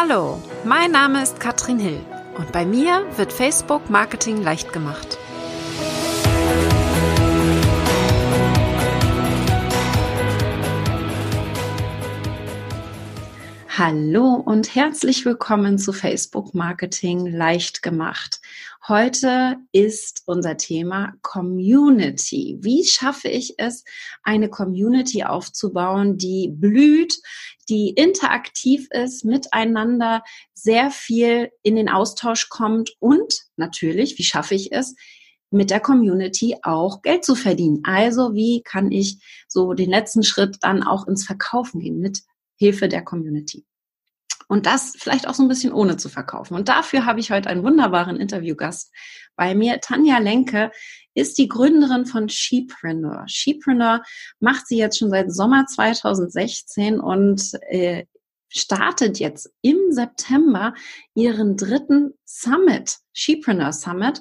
Hallo, 0.00 0.40
mein 0.64 0.92
Name 0.92 1.24
ist 1.24 1.40
Katrin 1.40 1.80
Hill 1.80 1.98
und 2.36 2.52
bei 2.52 2.64
mir 2.64 3.04
wird 3.16 3.32
Facebook 3.32 3.90
Marketing 3.90 4.40
leicht 4.40 4.72
gemacht. 4.72 5.18
Hallo 13.76 14.34
und 14.34 14.72
herzlich 14.76 15.24
willkommen 15.24 15.78
zu 15.78 15.92
Facebook 15.92 16.54
Marketing 16.54 17.26
leicht 17.26 17.82
gemacht. 17.82 18.40
Heute 18.86 19.56
ist 19.72 20.22
unser 20.26 20.56
Thema 20.56 21.14
Community. 21.22 22.56
Wie 22.60 22.84
schaffe 22.84 23.28
ich 23.28 23.54
es, 23.58 23.84
eine 24.22 24.48
Community 24.48 25.24
aufzubauen, 25.24 26.18
die 26.18 26.48
blüht, 26.48 27.20
die 27.68 27.90
interaktiv 27.90 28.88
ist, 28.90 29.24
miteinander 29.24 30.22
sehr 30.54 30.90
viel 30.90 31.50
in 31.62 31.76
den 31.76 31.88
Austausch 31.88 32.48
kommt 32.48 32.92
und 32.98 33.34
natürlich, 33.56 34.18
wie 34.18 34.24
schaffe 34.24 34.54
ich 34.54 34.72
es, 34.72 34.94
mit 35.50 35.70
der 35.70 35.80
Community 35.80 36.56
auch 36.62 37.02
Geld 37.02 37.24
zu 37.24 37.34
verdienen. 37.34 37.80
Also 37.84 38.34
wie 38.34 38.62
kann 38.62 38.92
ich 38.92 39.18
so 39.48 39.72
den 39.72 39.90
letzten 39.90 40.22
Schritt 40.22 40.58
dann 40.60 40.82
auch 40.82 41.06
ins 41.06 41.24
Verkaufen 41.24 41.80
gehen 41.80 41.98
mit 42.00 42.20
Hilfe 42.56 42.88
der 42.88 43.02
Community. 43.02 43.64
Und 44.48 44.66
das 44.66 44.94
vielleicht 44.98 45.28
auch 45.28 45.34
so 45.34 45.42
ein 45.42 45.48
bisschen 45.48 45.72
ohne 45.72 45.98
zu 45.98 46.08
verkaufen. 46.08 46.54
Und 46.54 46.68
dafür 46.68 47.04
habe 47.04 47.20
ich 47.20 47.30
heute 47.30 47.50
einen 47.50 47.62
wunderbaren 47.62 48.16
Interviewgast 48.16 48.92
bei 49.36 49.54
mir. 49.54 49.80
Tanja 49.80 50.18
Lenke 50.18 50.72
ist 51.14 51.38
die 51.38 51.48
Gründerin 51.48 52.06
von 52.06 52.28
Shepreneur. 52.28 53.24
Shepreneur 53.26 54.02
macht 54.40 54.66
sie 54.66 54.78
jetzt 54.78 54.98
schon 54.98 55.10
seit 55.10 55.32
Sommer 55.32 55.66
2016 55.66 56.98
und 56.98 57.42
äh, 57.68 58.06
startet 58.48 59.18
jetzt 59.18 59.50
im 59.62 59.76
September 59.90 60.74
ihren 61.14 61.56
dritten 61.56 62.14
Summit, 62.24 62.96
Shepreneur 63.12 63.72
Summit. 63.72 64.20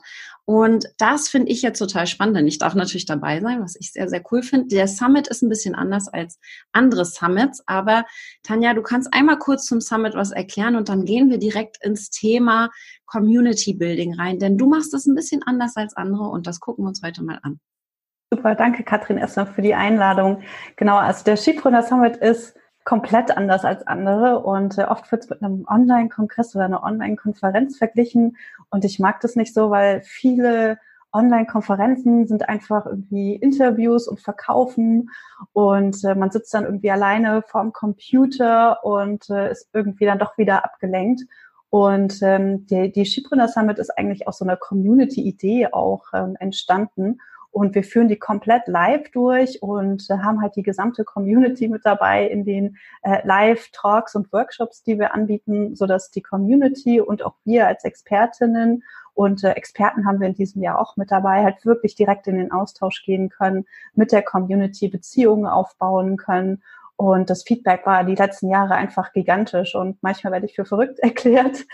Und 0.49 0.87
das 0.97 1.27
finde 1.27 1.51
ich 1.51 1.61
jetzt 1.61 1.77
total 1.77 2.07
spannend. 2.07 2.37
Denn 2.37 2.47
ich 2.47 2.57
darf 2.57 2.73
natürlich 2.73 3.05
dabei 3.05 3.41
sein, 3.41 3.61
was 3.61 3.75
ich 3.77 3.91
sehr, 3.91 4.07
sehr 4.07 4.23
cool 4.31 4.41
finde. 4.41 4.67
Der 4.67 4.87
Summit 4.87 5.27
ist 5.27 5.41
ein 5.41 5.49
bisschen 5.49 5.75
anders 5.75 6.07
als 6.07 6.39
andere 6.71 7.03
Summits. 7.03 7.61
Aber 7.67 8.05
Tanja, 8.43 8.73
du 8.73 8.81
kannst 8.81 9.13
einmal 9.13 9.39
kurz 9.39 9.65
zum 9.65 9.81
Summit 9.81 10.15
was 10.15 10.31
erklären 10.31 10.77
und 10.77 10.87
dann 10.87 11.03
gehen 11.03 11.29
wir 11.29 11.37
direkt 11.37 11.83
ins 11.83 12.11
Thema 12.11 12.69
Community 13.05 13.73
Building 13.73 14.13
rein. 14.13 14.39
Denn 14.39 14.57
du 14.57 14.67
machst 14.69 14.93
das 14.93 15.05
ein 15.05 15.15
bisschen 15.15 15.43
anders 15.43 15.75
als 15.75 15.97
andere 15.97 16.29
und 16.29 16.47
das 16.47 16.61
gucken 16.61 16.85
wir 16.85 16.89
uns 16.89 17.03
heute 17.03 17.25
mal 17.25 17.39
an. 17.41 17.59
Super, 18.33 18.55
danke 18.55 18.83
Katrin 18.85 19.17
erstmal 19.17 19.47
für 19.47 19.61
die 19.61 19.75
Einladung. 19.75 20.43
Genau, 20.77 20.95
also 20.95 21.25
der 21.25 21.35
Skipreneur 21.35 21.83
Summit 21.83 22.15
ist 22.15 22.55
komplett 22.87 23.35
anders 23.35 23.65
als 23.65 23.85
andere 23.85 24.39
und 24.39 24.77
äh, 24.77 24.85
oft 24.85 25.11
wird 25.11 25.25
es 25.25 25.29
mit 25.29 25.43
einem 25.43 25.65
Online-Kongress 25.67 26.55
oder 26.55 26.63
einer 26.63 26.83
Online-Konferenz 26.83 27.77
verglichen 27.77 28.37
und 28.69 28.85
ich 28.85 28.97
mag 28.97 29.19
das 29.19 29.35
nicht 29.35 29.53
so, 29.53 29.69
weil 29.71 30.01
viele 30.03 30.79
Online-Konferenzen 31.11 32.27
sind 32.27 32.47
einfach 32.47 32.85
irgendwie 32.85 33.35
Interviews 33.35 34.07
und 34.07 34.21
Verkaufen 34.21 35.09
und 35.51 36.01
äh, 36.05 36.15
man 36.15 36.31
sitzt 36.31 36.53
dann 36.53 36.63
irgendwie 36.63 36.89
alleine 36.89 37.41
vorm 37.41 37.73
Computer 37.73 38.85
und 38.85 39.29
äh, 39.29 39.51
ist 39.51 39.67
irgendwie 39.73 40.05
dann 40.05 40.19
doch 40.19 40.37
wieder 40.37 40.63
abgelenkt. 40.63 41.23
Und 41.69 42.21
ähm, 42.21 42.67
die, 42.67 42.93
die 42.93 43.05
Schiebrunner 43.05 43.49
Summit 43.49 43.79
ist 43.79 43.97
eigentlich 43.97 44.29
aus 44.29 44.37
so 44.37 44.45
einer 44.45 44.55
Community-Idee 44.55 45.73
auch 45.73 46.05
ähm, 46.13 46.37
entstanden. 46.39 47.19
Und 47.57 47.73
wir 47.73 47.83
führen 47.83 48.07
die 48.07 48.19
komplett 48.19 48.67
live 48.67 49.09
durch 49.09 49.63
und 49.63 50.07
äh, 50.11 50.19
haben 50.19 50.43
halt 50.43 50.55
die 50.55 50.61
gesamte 50.61 51.03
Community 51.03 51.67
mit 51.67 51.83
dabei 51.87 52.27
in 52.27 52.45
den 52.45 52.77
äh, 53.01 53.25
Live-Talks 53.25 54.13
und 54.13 54.31
Workshops, 54.31 54.83
die 54.83 54.99
wir 54.99 55.15
anbieten, 55.15 55.75
so 55.75 55.87
dass 55.87 56.11
die 56.11 56.21
Community 56.21 57.01
und 57.01 57.23
auch 57.23 57.33
wir 57.45 57.65
als 57.65 57.83
Expertinnen 57.83 58.83
und 59.15 59.43
äh, 59.43 59.53
Experten 59.53 60.05
haben 60.05 60.19
wir 60.19 60.27
in 60.27 60.35
diesem 60.35 60.61
Jahr 60.61 60.79
auch 60.79 60.97
mit 60.97 61.09
dabei, 61.09 61.43
halt 61.43 61.65
wirklich 61.65 61.95
direkt 61.95 62.27
in 62.27 62.37
den 62.37 62.51
Austausch 62.51 63.03
gehen 63.03 63.29
können, 63.29 63.65
mit 63.95 64.11
der 64.11 64.21
Community 64.21 64.87
Beziehungen 64.87 65.47
aufbauen 65.47 66.15
können 66.17 66.61
und 66.95 67.31
das 67.31 67.41
Feedback 67.41 67.87
war 67.87 68.03
die 68.03 68.15
letzten 68.15 68.49
Jahre 68.49 68.75
einfach 68.75 69.13
gigantisch. 69.13 69.73
Und 69.73 70.01
manchmal 70.01 70.33
werde 70.33 70.45
ich 70.45 70.55
für 70.55 70.65
verrückt 70.65 70.99
erklärt, 71.03 71.65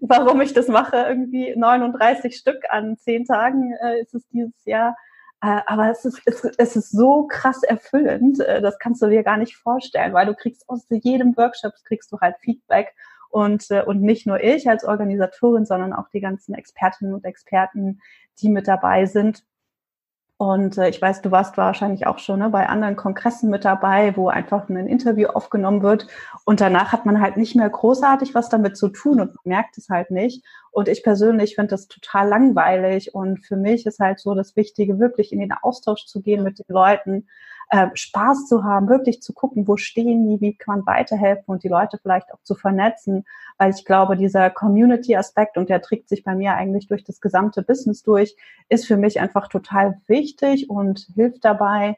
warum 0.00 0.40
ich 0.40 0.52
das 0.52 0.68
mache. 0.68 0.96
Irgendwie 0.96 1.52
39 1.56 2.36
Stück 2.36 2.62
an 2.68 2.96
zehn 2.96 3.24
Tagen 3.24 3.72
äh, 3.82 4.00
ist 4.00 4.14
es 4.14 4.26
dieses 4.28 4.64
Jahr. 4.64 4.96
Äh, 5.42 5.60
aber 5.66 5.90
es 5.90 6.04
ist, 6.04 6.22
es, 6.24 6.44
es 6.56 6.76
ist 6.76 6.92
so 6.92 7.26
krass 7.26 7.64
erfüllend, 7.64 8.40
äh, 8.40 8.62
das 8.62 8.78
kannst 8.78 9.02
du 9.02 9.08
dir 9.08 9.24
gar 9.24 9.36
nicht 9.36 9.56
vorstellen, 9.56 10.14
weil 10.14 10.26
du 10.26 10.34
kriegst 10.34 10.68
aus 10.68 10.86
jedem 10.88 11.36
Workshop 11.36 11.72
kriegst 11.84 12.12
du 12.12 12.20
halt 12.20 12.36
Feedback 12.40 12.94
und, 13.28 13.68
äh, 13.70 13.82
und 13.82 14.02
nicht 14.02 14.24
nur 14.24 14.40
ich 14.42 14.68
als 14.68 14.84
Organisatorin, 14.84 15.66
sondern 15.66 15.92
auch 15.92 16.08
die 16.10 16.20
ganzen 16.20 16.54
Expertinnen 16.54 17.12
und 17.12 17.24
Experten, 17.24 18.00
die 18.40 18.50
mit 18.50 18.68
dabei 18.68 19.06
sind. 19.06 19.42
Und 20.42 20.76
äh, 20.76 20.88
ich 20.88 21.00
weiß, 21.00 21.22
du 21.22 21.30
warst 21.30 21.56
wahrscheinlich 21.56 22.08
auch 22.08 22.18
schon 22.18 22.40
ne, 22.40 22.50
bei 22.50 22.68
anderen 22.68 22.96
Kongressen 22.96 23.48
mit 23.48 23.64
dabei, 23.64 24.16
wo 24.16 24.26
einfach 24.26 24.68
ein 24.68 24.88
Interview 24.88 25.28
aufgenommen 25.28 25.84
wird. 25.84 26.08
Und 26.44 26.60
danach 26.60 26.90
hat 26.90 27.06
man 27.06 27.20
halt 27.20 27.36
nicht 27.36 27.54
mehr 27.54 27.70
großartig 27.70 28.34
was 28.34 28.48
damit 28.48 28.76
zu 28.76 28.88
tun 28.88 29.20
und 29.20 29.36
merkt 29.46 29.78
es 29.78 29.88
halt 29.88 30.10
nicht. 30.10 30.44
Und 30.72 30.88
ich 30.88 31.04
persönlich 31.04 31.54
finde 31.54 31.70
das 31.70 31.86
total 31.86 32.26
langweilig. 32.26 33.14
Und 33.14 33.38
für 33.46 33.54
mich 33.54 33.86
ist 33.86 34.00
halt 34.00 34.18
so 34.18 34.34
das 34.34 34.56
Wichtige, 34.56 34.98
wirklich 34.98 35.32
in 35.32 35.38
den 35.38 35.52
Austausch 35.52 36.06
zu 36.06 36.20
gehen 36.20 36.42
mit 36.42 36.58
den 36.58 36.66
Leuten, 36.66 37.28
äh, 37.72 37.88
Spaß 37.94 38.48
zu 38.48 38.64
haben, 38.64 38.90
wirklich 38.90 39.22
zu 39.22 39.32
gucken, 39.32 39.66
wo 39.66 39.78
stehen 39.78 40.28
die, 40.28 40.42
wie 40.42 40.54
kann 40.54 40.80
man 40.80 40.86
weiterhelfen 40.86 41.44
und 41.46 41.64
die 41.64 41.68
Leute 41.68 41.96
vielleicht 41.96 42.30
auch 42.30 42.42
zu 42.42 42.54
vernetzen, 42.54 43.24
weil 43.56 43.70
ich 43.70 43.86
glaube, 43.86 44.18
dieser 44.18 44.50
Community-Aspekt, 44.50 45.56
und 45.56 45.70
der 45.70 45.80
trägt 45.80 46.10
sich 46.10 46.22
bei 46.22 46.34
mir 46.34 46.52
eigentlich 46.52 46.88
durch 46.88 47.02
das 47.02 47.22
gesamte 47.22 47.62
Business 47.62 48.02
durch, 48.02 48.36
ist 48.68 48.86
für 48.86 48.98
mich 48.98 49.20
einfach 49.20 49.48
total 49.48 49.98
wichtig 50.06 50.68
und 50.68 51.08
hilft 51.14 51.46
dabei, 51.46 51.96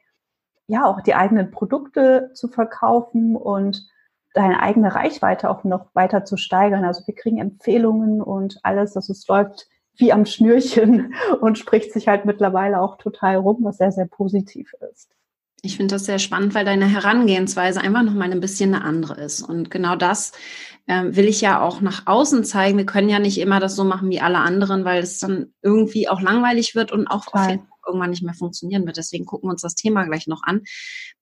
ja, 0.69 0.87
auch 0.87 1.01
die 1.01 1.17
eigenen 1.17 1.51
Produkte 1.51 2.31
zu 2.35 2.47
verkaufen 2.47 3.35
und 3.35 3.85
deine 4.33 4.61
eigene 4.61 4.95
Reichweite 4.95 5.51
auch 5.51 5.65
noch 5.65 5.93
weiter 5.93 6.25
zu 6.25 6.37
steigern. 6.37 6.85
Also 6.85 7.05
wir 7.09 7.17
kriegen 7.17 7.39
Empfehlungen 7.39 8.23
und 8.23 8.61
alles, 8.63 8.93
dass 8.93 9.09
es 9.09 9.27
läuft 9.27 9.67
wie 9.97 10.13
am 10.13 10.25
Schnürchen 10.25 11.15
und 11.41 11.59
spricht 11.59 11.93
sich 11.93 12.07
halt 12.07 12.27
mittlerweile 12.27 12.81
auch 12.81 12.97
total 12.97 13.35
rum, 13.37 13.59
was 13.63 13.79
sehr, 13.79 13.91
sehr 13.91 14.07
positiv 14.07 14.73
ist. 14.93 15.14
Ich 15.65 15.79
finde 15.79 15.95
das 15.95 16.05
sehr 16.05 16.19
spannend, 16.19 16.55
weil 16.55 16.67
deine 16.67 16.87
Herangehensweise 16.87 17.81
einfach 17.81 18.03
noch 18.03 18.13
mal 18.13 18.31
ein 18.31 18.41
bisschen 18.41 18.75
eine 18.75 18.85
andere 18.85 19.19
ist. 19.21 19.41
Und 19.41 19.71
genau 19.71 19.97
das 19.97 20.33
äh, 20.87 21.05
will 21.07 21.25
ich 21.25 21.41
ja 21.41 21.63
auch 21.63 21.81
nach 21.81 22.03
außen 22.07 22.45
zeigen. 22.45 22.77
Wir 22.77 22.85
können 22.85 23.09
ja 23.09 23.19
nicht 23.19 23.39
immer 23.39 23.61
das 23.61 23.75
so 23.75 23.83
machen 23.83 24.11
wie 24.11 24.21
alle 24.21 24.39
anderen, 24.39 24.85
weil 24.85 25.03
es 25.03 25.21
dann 25.21 25.55
irgendwie 25.63 26.07
auch 26.07 26.21
langweilig 26.21 26.75
wird 26.75 26.93
und 26.93 27.07
auch 27.07 27.33
auf 27.33 27.49
irgendwann 27.87 28.11
nicht 28.11 28.23
mehr 28.23 28.35
funktionieren 28.35 28.87
wird. 28.87 28.97
Deswegen 28.97 29.27
gucken 29.27 29.49
wir 29.49 29.53
uns 29.53 29.63
das 29.63 29.75
Thema 29.75 30.05
gleich 30.05 30.27
noch 30.27 30.43
an. 30.43 30.63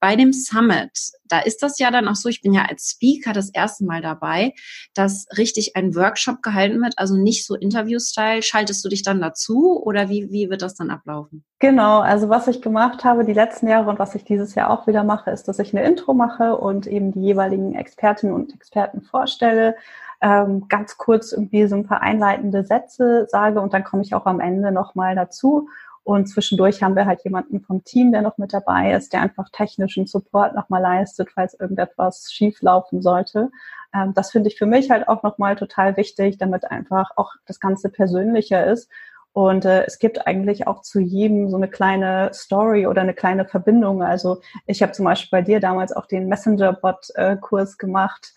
Bei 0.00 0.16
dem 0.16 0.32
Summit, 0.32 0.90
da 1.28 1.40
ist 1.40 1.62
das 1.62 1.78
ja 1.78 1.90
dann 1.90 2.08
auch 2.08 2.16
so, 2.16 2.28
ich 2.28 2.42
bin 2.42 2.52
ja 2.52 2.66
als 2.68 2.90
Speaker 2.90 3.32
das 3.32 3.50
erste 3.50 3.84
Mal 3.84 4.02
dabei, 4.02 4.52
dass 4.94 5.26
richtig 5.36 5.76
ein 5.76 5.94
Workshop 5.94 6.42
gehalten 6.42 6.80
wird, 6.80 6.94
also 6.96 7.16
nicht 7.16 7.46
so 7.46 7.54
Interview-Style. 7.54 8.42
Schaltest 8.42 8.84
du 8.84 8.88
dich 8.88 9.02
dann 9.02 9.20
dazu 9.20 9.82
oder 9.82 10.08
wie, 10.08 10.30
wie 10.30 10.50
wird 10.50 10.62
das 10.62 10.74
dann 10.74 10.90
ablaufen? 10.90 11.44
Genau, 11.58 12.00
also 12.00 12.28
was 12.28 12.48
ich 12.48 12.60
gemacht 12.60 13.04
habe 13.04 13.24
die 13.24 13.32
letzten 13.32 13.68
Jahre 13.68 13.88
und 13.88 14.00
was 14.00 14.16
ich 14.16 14.24
dieses 14.24 14.56
Jahr 14.56 14.68
auch 14.68 14.88
wieder 14.88 15.04
mache, 15.04 15.30
ist, 15.30 15.46
dass 15.46 15.60
ich 15.60 15.72
eine 15.72 15.86
Intro 15.86 16.12
mache 16.12 16.56
und 16.56 16.88
eben 16.88 17.12
die 17.12 17.20
jeweiligen 17.20 17.76
Expertinnen 17.76 18.34
und 18.34 18.52
Experten 18.52 19.00
vorstelle, 19.02 19.76
ähm, 20.20 20.66
ganz 20.68 20.98
kurz 20.98 21.32
irgendwie 21.32 21.66
so 21.66 21.76
ein 21.76 21.86
paar 21.86 22.00
einleitende 22.00 22.64
Sätze 22.64 23.26
sage 23.28 23.60
und 23.60 23.74
dann 23.74 23.84
komme 23.84 24.02
ich 24.02 24.14
auch 24.14 24.26
am 24.26 24.40
Ende 24.40 24.72
nochmal 24.72 25.14
dazu 25.14 25.68
und 26.04 26.26
zwischendurch 26.26 26.82
haben 26.82 26.96
wir 26.96 27.06
halt 27.06 27.22
jemanden 27.24 27.60
vom 27.60 27.84
Team, 27.84 28.10
der 28.10 28.22
noch 28.22 28.36
mit 28.36 28.52
dabei 28.52 28.92
ist, 28.92 29.12
der 29.12 29.22
einfach 29.22 29.48
technischen 29.50 30.06
Support 30.06 30.54
nochmal 30.54 30.82
leistet, 30.82 31.30
falls 31.32 31.54
irgendetwas 31.54 32.32
schief 32.32 32.60
laufen 32.60 33.02
sollte. 33.02 33.50
Ähm, 33.94 34.12
das 34.14 34.32
finde 34.32 34.48
ich 34.48 34.58
für 34.58 34.66
mich 34.66 34.90
halt 34.90 35.06
auch 35.06 35.22
nochmal 35.22 35.54
total 35.56 35.96
wichtig, 35.96 36.38
damit 36.38 36.70
einfach 36.70 37.10
auch 37.16 37.32
das 37.46 37.60
Ganze 37.60 37.88
persönlicher 37.88 38.66
ist. 38.66 38.90
Und 39.32 39.64
äh, 39.64 39.84
es 39.84 39.98
gibt 39.98 40.26
eigentlich 40.26 40.66
auch 40.66 40.82
zu 40.82 41.00
jedem 41.00 41.48
so 41.48 41.56
eine 41.56 41.68
kleine 41.68 42.30
Story 42.34 42.86
oder 42.86 43.02
eine 43.02 43.14
kleine 43.14 43.46
Verbindung. 43.46 44.02
Also 44.02 44.40
ich 44.66 44.82
habe 44.82 44.92
zum 44.92 45.04
Beispiel 45.04 45.38
bei 45.38 45.42
dir 45.42 45.60
damals 45.60 45.92
auch 45.92 46.06
den 46.06 46.28
Messenger-Bot-Kurs 46.28 47.78
gemacht 47.78 48.34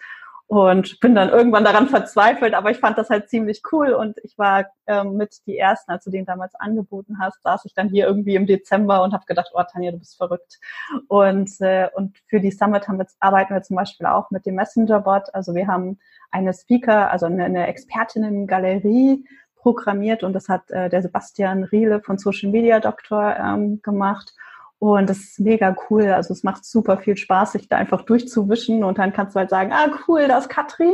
und 0.48 1.00
bin 1.00 1.16
dann 1.16 1.30
irgendwann 1.30 1.64
daran 1.64 1.88
verzweifelt, 1.88 2.54
aber 2.54 2.70
ich 2.70 2.78
fand 2.78 2.98
das 2.98 3.10
halt 3.10 3.30
ziemlich 3.30 3.64
cool 3.72 3.94
und 3.94 4.20
ich 4.24 4.38
war 4.38 4.66
ähm, 4.86 5.18
mit 5.18 5.46
die 5.48 5.58
ersten, 5.58 5.92
als 5.92 6.06
du 6.06 6.12
den 6.12 6.26
damals 6.26 6.54
angeboten 6.56 7.18
hast, 7.20 7.42
saß 7.42 7.66
ich 7.66 7.74
dann 7.74 7.90
hier 7.90 8.06
irgendwie 8.06 8.36
im 8.36 8.46
Dezember 8.46 9.02
und 9.04 9.14
habe 9.14 9.26
gedacht, 9.26 9.52
oh 9.54 9.64
Tanja, 9.64 9.92
du 9.92 9.98
bist 9.98 10.18
verrückt. 10.18 10.60
Und 11.08 11.50
äh, 11.62 11.90
und 11.96 12.18
für 12.28 12.40
die 12.40 12.52
Summit 12.52 12.88
haben 12.88 13.00
wir, 13.00 13.08
arbeiten 13.20 13.54
wir 13.56 13.64
zum 13.64 13.76
Beispiel 13.76 14.06
auch 14.06 14.30
mit 14.30 14.46
dem 14.46 14.56
Messenger-Bot. 14.56 15.34
Also 15.34 15.56
wir 15.56 15.68
haben 15.68 15.98
eine 16.30 16.54
Speaker, 16.54 17.10
also 17.10 17.26
eine, 17.26 17.46
eine 17.46 17.68
Expertinnen-Galerie 17.68 19.26
programmiert 19.56 20.22
und 20.22 20.34
das 20.34 20.48
hat 20.48 20.70
äh, 20.70 20.90
der 20.90 21.02
Sebastian 21.02 21.64
Riele 21.64 22.02
von 22.02 22.20
Social 22.20 22.52
Media 22.52 22.80
Doktor 22.80 23.36
ähm, 23.36 23.82
gemacht. 23.82 24.36
Und 24.86 25.10
das 25.10 25.18
ist 25.18 25.40
mega 25.40 25.76
cool. 25.90 26.10
Also 26.10 26.32
es 26.32 26.44
macht 26.44 26.64
super 26.64 26.98
viel 27.00 27.18
Spaß, 27.18 27.54
sich 27.54 27.68
da 27.68 27.78
einfach 27.78 28.04
durchzuwischen 28.04 28.84
und 28.84 29.00
dann 29.00 29.14
kannst 29.14 29.36
du 29.36 29.40
halt 29.40 29.50
sagen, 29.50 29.74
ah 29.74 29.90
cool, 30.08 30.28
da 30.28 30.38
ist 30.38 30.48
Katrin. 30.48 30.94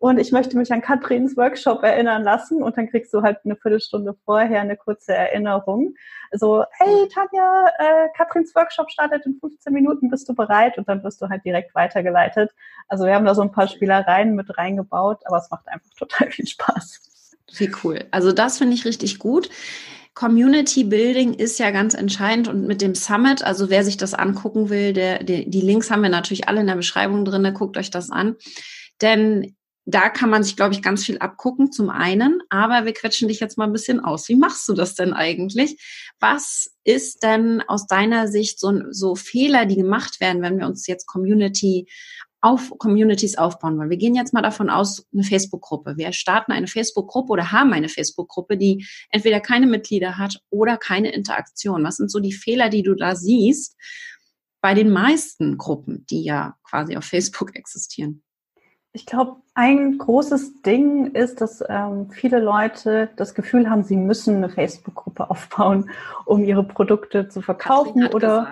und 0.00 0.18
ich 0.18 0.32
möchte 0.32 0.56
mich 0.56 0.72
an 0.72 0.80
Katrins 0.80 1.36
Workshop 1.36 1.84
erinnern 1.84 2.24
lassen 2.24 2.60
und 2.60 2.76
dann 2.76 2.88
kriegst 2.88 3.14
du 3.14 3.22
halt 3.22 3.38
eine 3.44 3.54
Viertelstunde 3.54 4.16
vorher 4.24 4.60
eine 4.62 4.76
kurze 4.76 5.14
Erinnerung. 5.14 5.94
Also, 6.32 6.64
hey 6.72 7.08
Tanja, 7.08 7.66
äh, 7.78 8.08
Katrins 8.16 8.52
Workshop 8.56 8.90
startet 8.90 9.24
in 9.26 9.38
15 9.38 9.72
Minuten, 9.72 10.10
bist 10.10 10.28
du 10.28 10.34
bereit? 10.34 10.76
Und 10.76 10.88
dann 10.88 11.04
wirst 11.04 11.22
du 11.22 11.28
halt 11.28 11.44
direkt 11.44 11.72
weitergeleitet. 11.76 12.50
Also 12.88 13.06
wir 13.06 13.14
haben 13.14 13.26
da 13.26 13.36
so 13.36 13.42
ein 13.42 13.52
paar 13.52 13.68
Spielereien 13.68 14.34
mit 14.34 14.58
reingebaut, 14.58 15.20
aber 15.26 15.36
es 15.36 15.48
macht 15.52 15.68
einfach 15.68 15.90
total 15.96 16.32
viel 16.32 16.48
Spaß. 16.48 17.36
Wie 17.58 17.70
cool. 17.84 18.04
Also 18.10 18.32
das 18.32 18.58
finde 18.58 18.74
ich 18.74 18.84
richtig 18.84 19.20
gut. 19.20 19.50
Community 20.14 20.84
Building 20.84 21.34
ist 21.34 21.58
ja 21.58 21.70
ganz 21.70 21.94
entscheidend 21.94 22.48
und 22.48 22.66
mit 22.66 22.82
dem 22.82 22.94
Summit, 22.94 23.42
also 23.42 23.70
wer 23.70 23.84
sich 23.84 23.96
das 23.96 24.12
angucken 24.12 24.68
will, 24.68 24.92
der, 24.92 25.22
der, 25.22 25.44
die 25.44 25.60
Links 25.60 25.90
haben 25.90 26.02
wir 26.02 26.10
natürlich 26.10 26.48
alle 26.48 26.60
in 26.60 26.66
der 26.66 26.76
Beschreibung 26.76 27.24
drin, 27.24 27.54
guckt 27.54 27.76
euch 27.76 27.90
das 27.90 28.10
an. 28.10 28.36
Denn 29.00 29.54
da 29.86 30.08
kann 30.08 30.30
man 30.30 30.42
sich, 30.42 30.56
glaube 30.56 30.74
ich, 30.74 30.82
ganz 30.82 31.04
viel 31.04 31.18
abgucken, 31.18 31.72
zum 31.72 31.90
einen. 31.90 32.42
Aber 32.48 32.84
wir 32.84 32.92
quetschen 32.92 33.28
dich 33.28 33.40
jetzt 33.40 33.56
mal 33.56 33.64
ein 33.64 33.72
bisschen 33.72 34.00
aus. 34.00 34.28
Wie 34.28 34.36
machst 34.36 34.68
du 34.68 34.74
das 34.74 34.94
denn 34.94 35.12
eigentlich? 35.12 35.80
Was 36.20 36.70
ist 36.84 37.22
denn 37.22 37.62
aus 37.66 37.86
deiner 37.86 38.28
Sicht 38.28 38.60
so, 38.60 38.72
so 38.90 39.14
Fehler, 39.16 39.66
die 39.66 39.76
gemacht 39.76 40.20
werden, 40.20 40.42
wenn 40.42 40.58
wir 40.58 40.66
uns 40.66 40.86
jetzt 40.86 41.06
Community 41.06 41.88
auf 42.40 42.72
Communities 42.78 43.36
aufbauen 43.36 43.78
wollen. 43.78 43.90
Wir 43.90 43.96
gehen 43.96 44.14
jetzt 44.14 44.32
mal 44.32 44.42
davon 44.42 44.70
aus, 44.70 45.06
eine 45.12 45.24
Facebook-Gruppe. 45.24 45.96
Wir 45.96 46.12
starten 46.12 46.52
eine 46.52 46.66
Facebook-Gruppe 46.66 47.32
oder 47.32 47.52
haben 47.52 47.72
eine 47.72 47.88
Facebook-Gruppe, 47.88 48.56
die 48.56 48.86
entweder 49.10 49.40
keine 49.40 49.66
Mitglieder 49.66 50.16
hat 50.16 50.40
oder 50.48 50.78
keine 50.78 51.12
Interaktion. 51.12 51.84
Was 51.84 51.96
sind 51.96 52.10
so 52.10 52.18
die 52.18 52.32
Fehler, 52.32 52.70
die 52.70 52.82
du 52.82 52.94
da 52.94 53.14
siehst 53.14 53.76
bei 54.62 54.74
den 54.74 54.90
meisten 54.90 55.58
Gruppen, 55.58 56.06
die 56.08 56.22
ja 56.22 56.56
quasi 56.64 56.96
auf 56.96 57.04
Facebook 57.04 57.54
existieren? 57.56 58.22
Ich 58.92 59.06
glaube, 59.06 59.36
ein 59.54 59.98
großes 59.98 60.62
Ding 60.62 61.12
ist, 61.12 61.40
dass 61.40 61.62
ähm, 61.68 62.10
viele 62.10 62.40
Leute 62.40 63.08
das 63.14 63.34
Gefühl 63.34 63.70
haben, 63.70 63.84
sie 63.84 63.96
müssen 63.96 64.36
eine 64.38 64.48
Facebook-Gruppe 64.48 65.30
aufbauen, 65.30 65.90
um 66.24 66.42
ihre 66.42 66.64
Produkte 66.64 67.28
zu 67.28 67.40
verkaufen 67.40 68.08
oder 68.08 68.48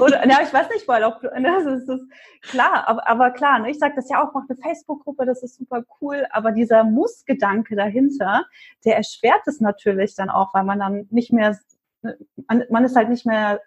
oder 0.00 0.28
ja, 0.28 0.38
ich 0.42 0.52
weiß 0.52 0.68
nicht, 0.68 0.86
weil 0.86 1.02
auch 1.02 1.20
das 1.20 1.66
ist, 1.66 1.86
das 1.88 2.00
ist 2.02 2.10
klar, 2.42 2.86
aber, 2.86 3.08
aber 3.08 3.30
klar, 3.32 3.58
ne, 3.58 3.70
ich 3.70 3.80
sage 3.80 3.94
das 3.96 4.08
ja 4.08 4.22
auch, 4.22 4.32
mach 4.32 4.44
eine 4.48 4.58
Facebook-Gruppe, 4.62 5.26
das 5.26 5.42
ist 5.42 5.56
super 5.56 5.82
cool, 6.00 6.24
aber 6.30 6.52
dieser 6.52 6.84
Muss-Gedanke 6.84 7.74
dahinter, 7.74 8.44
der 8.84 8.96
erschwert 8.96 9.42
es 9.46 9.60
natürlich 9.60 10.14
dann 10.14 10.30
auch, 10.30 10.54
weil 10.54 10.64
man 10.64 10.78
dann 10.78 11.08
nicht 11.10 11.32
mehr 11.32 11.58
man, 12.02 12.64
man 12.70 12.84
ist 12.84 12.96
halt 12.96 13.08
nicht 13.08 13.26
mehr 13.26 13.60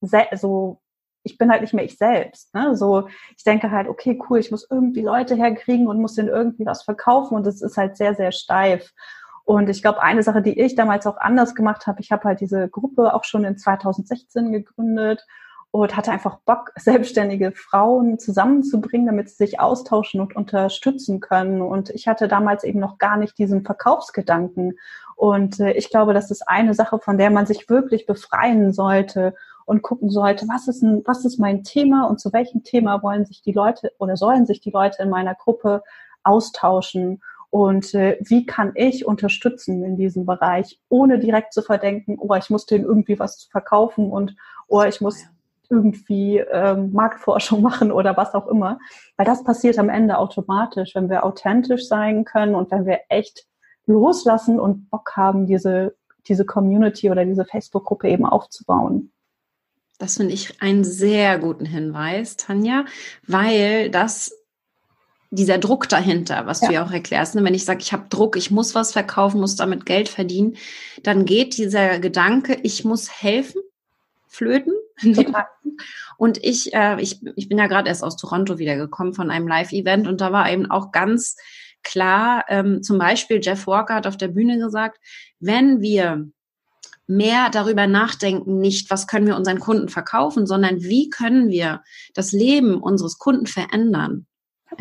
so 0.00 0.80
ich 1.22 1.38
bin 1.38 1.50
halt 1.50 1.60
nicht 1.60 1.74
mehr 1.74 1.84
ich 1.84 1.98
selbst. 1.98 2.54
Ne? 2.54 2.76
So, 2.76 3.08
ich 3.36 3.44
denke 3.44 3.70
halt, 3.70 3.88
okay, 3.88 4.20
cool, 4.28 4.38
ich 4.38 4.50
muss 4.50 4.66
irgendwie 4.70 5.02
Leute 5.02 5.34
herkriegen 5.34 5.86
und 5.86 6.00
muss 6.00 6.14
denen 6.14 6.28
irgendwie 6.28 6.66
was 6.66 6.82
verkaufen 6.82 7.34
und 7.34 7.46
das 7.46 7.62
ist 7.62 7.76
halt 7.76 7.96
sehr, 7.96 8.14
sehr 8.14 8.32
steif. 8.32 8.92
Und 9.44 9.68
ich 9.68 9.82
glaube, 9.82 10.02
eine 10.02 10.22
Sache, 10.22 10.42
die 10.42 10.60
ich 10.60 10.76
damals 10.76 11.06
auch 11.06 11.16
anders 11.16 11.54
gemacht 11.54 11.86
habe, 11.86 12.00
ich 12.00 12.12
habe 12.12 12.24
halt 12.24 12.40
diese 12.40 12.68
Gruppe 12.68 13.14
auch 13.14 13.24
schon 13.24 13.44
in 13.44 13.58
2016 13.58 14.52
gegründet 14.52 15.26
und 15.72 15.96
hatte 15.96 16.12
einfach 16.12 16.38
Bock, 16.40 16.72
selbstständige 16.76 17.52
Frauen 17.52 18.18
zusammenzubringen, 18.18 19.06
damit 19.06 19.28
sie 19.28 19.36
sich 19.36 19.60
austauschen 19.60 20.20
und 20.20 20.36
unterstützen 20.36 21.20
können. 21.20 21.62
Und 21.62 21.90
ich 21.90 22.08
hatte 22.08 22.28
damals 22.28 22.64
eben 22.64 22.80
noch 22.80 22.98
gar 22.98 23.16
nicht 23.16 23.38
diesen 23.38 23.64
Verkaufsgedanken. 23.64 24.78
Und 25.16 25.60
äh, 25.60 25.72
ich 25.72 25.90
glaube, 25.90 26.14
das 26.14 26.30
ist 26.30 26.48
eine 26.48 26.74
Sache, 26.74 26.98
von 26.98 27.18
der 27.18 27.30
man 27.30 27.46
sich 27.46 27.68
wirklich 27.68 28.06
befreien 28.06 28.72
sollte 28.72 29.34
und 29.70 29.82
gucken 29.82 30.10
sollte, 30.10 30.46
was 30.48 30.66
ist, 30.66 30.82
ein, 30.82 31.02
was 31.06 31.24
ist 31.24 31.38
mein 31.38 31.62
Thema 31.62 32.08
und 32.08 32.18
zu 32.18 32.32
welchem 32.32 32.64
Thema 32.64 33.04
wollen 33.04 33.24
sich 33.24 33.40
die 33.40 33.52
Leute 33.52 33.92
oder 34.00 34.16
sollen 34.16 34.44
sich 34.44 34.60
die 34.60 34.72
Leute 34.72 35.00
in 35.00 35.10
meiner 35.10 35.36
Gruppe 35.36 35.84
austauschen 36.24 37.22
und 37.50 37.94
äh, 37.94 38.18
wie 38.20 38.46
kann 38.46 38.72
ich 38.74 39.06
unterstützen 39.06 39.84
in 39.84 39.96
diesem 39.96 40.26
Bereich, 40.26 40.80
ohne 40.88 41.20
direkt 41.20 41.52
zu 41.52 41.62
verdenken, 41.62 42.16
oh, 42.18 42.34
ich 42.34 42.50
muss 42.50 42.66
denen 42.66 42.84
irgendwie 42.84 43.20
was 43.20 43.44
verkaufen 43.44 44.10
und 44.10 44.34
oh, 44.66 44.82
ich 44.82 45.00
muss 45.00 45.24
irgendwie 45.68 46.38
ähm, 46.38 46.92
Marktforschung 46.92 47.62
machen 47.70 47.92
oder 47.92 48.16
was 48.16 48.34
auch 48.34 48.48
immer. 48.48 48.80
Weil 49.16 49.26
das 49.26 49.44
passiert 49.44 49.78
am 49.78 49.88
Ende 49.88 50.18
automatisch, 50.18 50.96
wenn 50.96 51.08
wir 51.08 51.24
authentisch 51.24 51.86
sein 51.86 52.24
können 52.24 52.56
und 52.56 52.72
wenn 52.72 52.86
wir 52.86 53.02
echt 53.08 53.46
loslassen 53.86 54.58
und 54.58 54.90
Bock 54.90 55.12
haben, 55.16 55.46
diese, 55.46 55.94
diese 56.26 56.44
Community 56.44 57.08
oder 57.08 57.24
diese 57.24 57.44
Facebook-Gruppe 57.44 58.08
eben 58.08 58.26
aufzubauen. 58.26 59.12
Das 60.00 60.16
finde 60.16 60.32
ich 60.32 60.62
einen 60.62 60.82
sehr 60.82 61.38
guten 61.38 61.66
Hinweis, 61.66 62.38
Tanja, 62.38 62.86
weil 63.26 63.90
das 63.90 64.32
dieser 65.30 65.58
Druck 65.58 65.90
dahinter, 65.90 66.46
was 66.46 66.62
ja. 66.62 66.68
du 66.68 66.74
ja 66.74 66.84
auch 66.84 66.90
erklärst, 66.90 67.34
ne? 67.34 67.44
wenn 67.44 67.54
ich 67.54 67.66
sage, 67.66 67.80
ich 67.82 67.92
habe 67.92 68.08
Druck, 68.08 68.36
ich 68.36 68.50
muss 68.50 68.74
was 68.74 68.92
verkaufen, 68.92 69.40
muss 69.40 69.56
damit 69.56 69.84
Geld 69.84 70.08
verdienen, 70.08 70.56
dann 71.02 71.26
geht 71.26 71.58
dieser 71.58 72.00
Gedanke, 72.00 72.58
ich 72.62 72.84
muss 72.84 73.22
helfen, 73.22 73.60
flöten. 74.26 74.72
Und 76.16 76.42
ich, 76.42 76.72
äh, 76.72 77.00
ich, 77.00 77.20
ich 77.36 77.48
bin 77.48 77.58
ja 77.58 77.66
gerade 77.66 77.88
erst 77.88 78.02
aus 78.02 78.16
Toronto 78.16 78.58
wiedergekommen 78.58 79.12
von 79.12 79.30
einem 79.30 79.48
Live-Event 79.48 80.06
und 80.06 80.20
da 80.20 80.32
war 80.32 80.50
eben 80.50 80.70
auch 80.70 80.92
ganz 80.92 81.36
klar, 81.82 82.44
ähm, 82.48 82.82
zum 82.82 82.98
Beispiel 82.98 83.40
Jeff 83.42 83.66
Walker 83.66 83.94
hat 83.94 84.06
auf 84.06 84.18
der 84.18 84.28
Bühne 84.28 84.58
gesagt, 84.58 84.98
wenn 85.38 85.80
wir 85.80 86.28
mehr 87.10 87.50
darüber 87.50 87.86
nachdenken, 87.86 88.60
nicht, 88.60 88.90
was 88.90 89.06
können 89.06 89.26
wir 89.26 89.36
unseren 89.36 89.58
Kunden 89.58 89.88
verkaufen, 89.88 90.46
sondern 90.46 90.82
wie 90.82 91.10
können 91.10 91.48
wir 91.48 91.82
das 92.14 92.32
Leben 92.32 92.80
unseres 92.80 93.18
Kunden 93.18 93.46
verändern, 93.46 94.26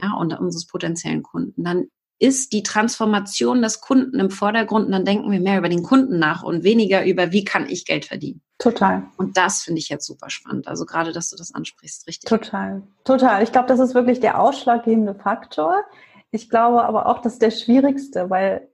ja, 0.02 0.14
und 0.14 0.32
unseres 0.40 0.68
potenziellen 0.68 1.24
Kunden. 1.24 1.64
Dann 1.64 1.88
ist 2.20 2.54
die 2.54 2.64
Transformation 2.64 3.62
des 3.62 3.82
Kunden 3.82 4.20
im 4.20 4.30
Vordergrund 4.30 4.86
und 4.86 4.92
dann 4.92 5.06
denken 5.06 5.32
wir 5.32 5.40
mehr 5.40 5.58
über 5.58 5.70
den 5.70 5.84
Kunden 5.84 6.20
nach 6.20 6.44
und 6.44 6.64
weniger 6.64 7.06
über, 7.06 7.32
wie 7.32 7.46
kann 7.46 7.68
ich 7.68 7.86
Geld 7.86 8.06
verdienen. 8.06 8.42
Total. 8.60 9.04
Und 9.18 9.38
das 9.38 9.64
finde 9.64 9.80
ich 9.80 9.90
jetzt 9.90 10.06
super 10.06 10.30
spannend. 10.30 10.68
Also 10.68 10.86
gerade, 10.86 11.14
dass 11.14 11.30
du 11.30 11.38
das 11.38 11.56
ansprichst, 11.56 12.08
richtig. 12.08 12.30
Total, 12.30 12.84
total. 13.06 13.42
Ich 13.42 13.52
glaube, 13.52 13.70
das 13.70 13.80
ist 13.80 13.96
wirklich 13.96 14.20
der 14.20 14.40
ausschlaggebende 14.40 15.16
Faktor. 15.16 15.84
Ich 16.30 16.50
glaube 16.50 16.84
aber 16.84 17.08
auch, 17.08 17.22
das 17.22 17.34
ist 17.34 17.42
der 17.42 17.52
schwierigste, 17.52 18.30
weil 18.30 18.69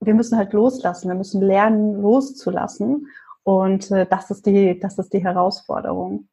wir 0.00 0.14
müssen 0.14 0.38
halt 0.38 0.52
loslassen, 0.52 1.08
wir 1.08 1.16
müssen 1.16 1.42
lernen, 1.42 2.00
loszulassen. 2.00 3.08
Und 3.42 3.90
äh, 3.90 4.06
das 4.06 4.30
ist 4.30 4.46
die, 4.46 4.78
das 4.78 4.98
ist 4.98 5.12
die 5.12 5.22
Herausforderung. 5.24 6.28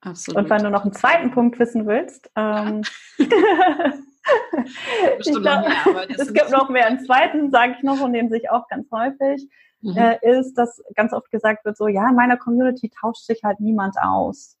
Absolut. 0.00 0.42
Und 0.42 0.50
wenn 0.50 0.62
du 0.62 0.70
noch 0.70 0.84
einen 0.84 0.92
zweiten 0.92 1.30
Punkt 1.30 1.58
wissen 1.58 1.86
willst, 1.86 2.30
ähm, 2.36 2.82
ich 3.18 3.28
glaub, 5.30 5.66
es 6.08 6.32
gibt 6.32 6.50
noch 6.50 6.68
mehr. 6.68 6.86
Einen 6.86 7.04
zweiten, 7.04 7.50
sage 7.50 7.74
ich 7.76 7.82
noch, 7.82 8.00
und 8.00 8.12
den 8.12 8.28
sehe 8.28 8.38
ich 8.38 8.50
auch 8.50 8.68
ganz 8.68 8.90
häufig, 8.92 9.48
mhm. 9.80 9.96
äh, 9.96 10.18
ist, 10.22 10.54
dass 10.54 10.82
ganz 10.94 11.12
oft 11.12 11.30
gesagt 11.30 11.64
wird, 11.64 11.76
so, 11.76 11.88
ja, 11.88 12.08
in 12.08 12.14
meiner 12.14 12.36
Community 12.36 12.90
tauscht 13.00 13.24
sich 13.24 13.42
halt 13.42 13.60
niemand 13.60 13.96
aus. 14.00 14.56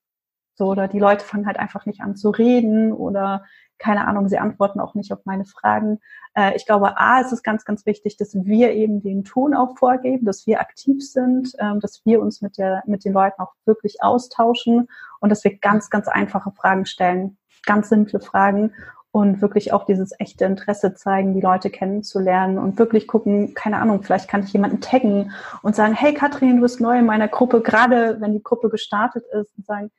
So, 0.56 0.66
oder 0.66 0.88
die 0.88 0.98
Leute 0.98 1.24
fangen 1.24 1.46
halt 1.46 1.58
einfach 1.58 1.86
nicht 1.86 2.00
an 2.00 2.16
zu 2.16 2.30
reden 2.30 2.92
oder 2.92 3.44
keine 3.78 4.06
Ahnung, 4.06 4.28
sie 4.28 4.38
antworten 4.38 4.80
auch 4.80 4.94
nicht 4.94 5.12
auf 5.12 5.20
meine 5.24 5.44
Fragen. 5.44 6.00
Äh, 6.34 6.56
ich 6.56 6.66
glaube, 6.66 6.98
A, 6.98 7.20
es 7.20 7.32
ist 7.32 7.42
ganz, 7.42 7.64
ganz 7.64 7.86
wichtig, 7.86 8.16
dass 8.16 8.34
wir 8.34 8.72
eben 8.72 9.02
den 9.02 9.24
Ton 9.24 9.54
auch 9.54 9.78
vorgeben, 9.78 10.24
dass 10.24 10.46
wir 10.46 10.60
aktiv 10.60 11.06
sind, 11.08 11.52
ähm, 11.58 11.80
dass 11.80 12.04
wir 12.04 12.20
uns 12.20 12.42
mit, 12.42 12.58
der, 12.58 12.82
mit 12.86 13.04
den 13.04 13.12
Leuten 13.12 13.40
auch 13.40 13.52
wirklich 13.64 14.02
austauschen 14.02 14.88
und 15.20 15.30
dass 15.30 15.44
wir 15.44 15.56
ganz, 15.56 15.90
ganz 15.90 16.08
einfache 16.08 16.50
Fragen 16.52 16.86
stellen, 16.86 17.38
ganz 17.64 17.88
simple 17.88 18.20
Fragen 18.20 18.72
und 19.10 19.40
wirklich 19.40 19.72
auch 19.72 19.84
dieses 19.84 20.12
echte 20.18 20.44
Interesse 20.44 20.94
zeigen, 20.94 21.34
die 21.34 21.40
Leute 21.40 21.70
kennenzulernen 21.70 22.58
und 22.58 22.78
wirklich 22.78 23.06
gucken, 23.06 23.54
keine 23.54 23.78
Ahnung, 23.78 24.02
vielleicht 24.02 24.28
kann 24.28 24.42
ich 24.42 24.52
jemanden 24.52 24.80
taggen 24.80 25.32
und 25.62 25.74
sagen, 25.74 25.94
hey 25.94 26.14
Katrin, 26.14 26.56
du 26.56 26.62
bist 26.62 26.80
neu 26.80 26.98
in 26.98 27.06
meiner 27.06 27.28
Gruppe, 27.28 27.62
gerade 27.62 28.20
wenn 28.20 28.32
die 28.32 28.42
Gruppe 28.42 28.68
gestartet 28.68 29.24
ist 29.32 29.56
und 29.56 29.66
sagen, 29.66 29.90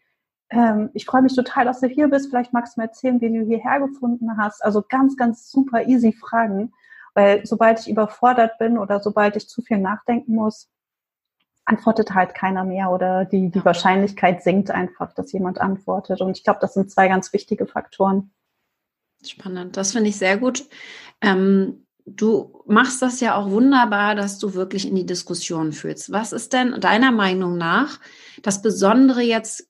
ähm, 0.49 0.89
ich 0.93 1.05
freue 1.05 1.21
mich 1.21 1.35
total, 1.35 1.65
dass 1.65 1.79
du 1.79 1.87
hier 1.87 2.07
bist. 2.07 2.29
Vielleicht 2.29 2.53
magst 2.53 2.75
du 2.75 2.81
mir 2.81 2.87
erzählen, 2.87 3.21
wie 3.21 3.29
du 3.29 3.45
hierher 3.45 3.79
gefunden 3.79 4.37
hast. 4.37 4.63
Also 4.63 4.83
ganz, 4.87 5.15
ganz 5.15 5.51
super 5.51 5.87
easy 5.87 6.13
Fragen, 6.13 6.73
weil 7.13 7.45
sobald 7.45 7.79
ich 7.79 7.89
überfordert 7.89 8.57
bin 8.57 8.77
oder 8.77 8.99
sobald 8.99 9.35
ich 9.35 9.47
zu 9.47 9.61
viel 9.61 9.77
nachdenken 9.77 10.35
muss, 10.35 10.69
antwortet 11.65 12.15
halt 12.15 12.33
keiner 12.33 12.63
mehr 12.63 12.89
oder 12.89 13.25
die, 13.25 13.49
die 13.51 13.63
Wahrscheinlichkeit 13.63 14.41
sinkt 14.41 14.71
einfach, 14.71 15.13
dass 15.13 15.31
jemand 15.31 15.61
antwortet. 15.61 16.19
Und 16.19 16.35
ich 16.35 16.43
glaube, 16.43 16.59
das 16.61 16.73
sind 16.73 16.89
zwei 16.89 17.07
ganz 17.07 17.31
wichtige 17.31 17.67
Faktoren. 17.67 18.31
Spannend, 19.23 19.77
das 19.77 19.91
finde 19.91 20.09
ich 20.09 20.17
sehr 20.17 20.37
gut. 20.37 20.65
Ähm, 21.21 21.85
du 22.05 22.63
machst 22.65 23.03
das 23.03 23.19
ja 23.19 23.35
auch 23.35 23.51
wunderbar, 23.51 24.15
dass 24.15 24.39
du 24.39 24.55
wirklich 24.55 24.87
in 24.87 24.95
die 24.95 25.05
Diskussion 25.05 25.73
fühlst. 25.73 26.11
Was 26.11 26.33
ist 26.33 26.53
denn 26.53 26.79
deiner 26.79 27.11
Meinung 27.11 27.57
nach 27.57 27.99
das 28.41 28.63
Besondere 28.63 29.21
jetzt 29.21 29.68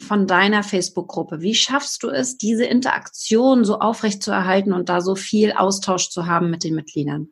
von 0.00 0.26
deiner 0.26 0.62
Facebook-Gruppe? 0.62 1.40
Wie 1.40 1.54
schaffst 1.54 2.02
du 2.02 2.10
es, 2.10 2.38
diese 2.38 2.64
Interaktion 2.64 3.64
so 3.64 3.80
aufrecht 3.80 4.22
zu 4.22 4.30
erhalten 4.30 4.72
und 4.72 4.88
da 4.88 5.00
so 5.00 5.14
viel 5.14 5.52
Austausch 5.52 6.10
zu 6.10 6.26
haben 6.26 6.50
mit 6.50 6.64
den 6.64 6.74
Mitgliedern? 6.74 7.28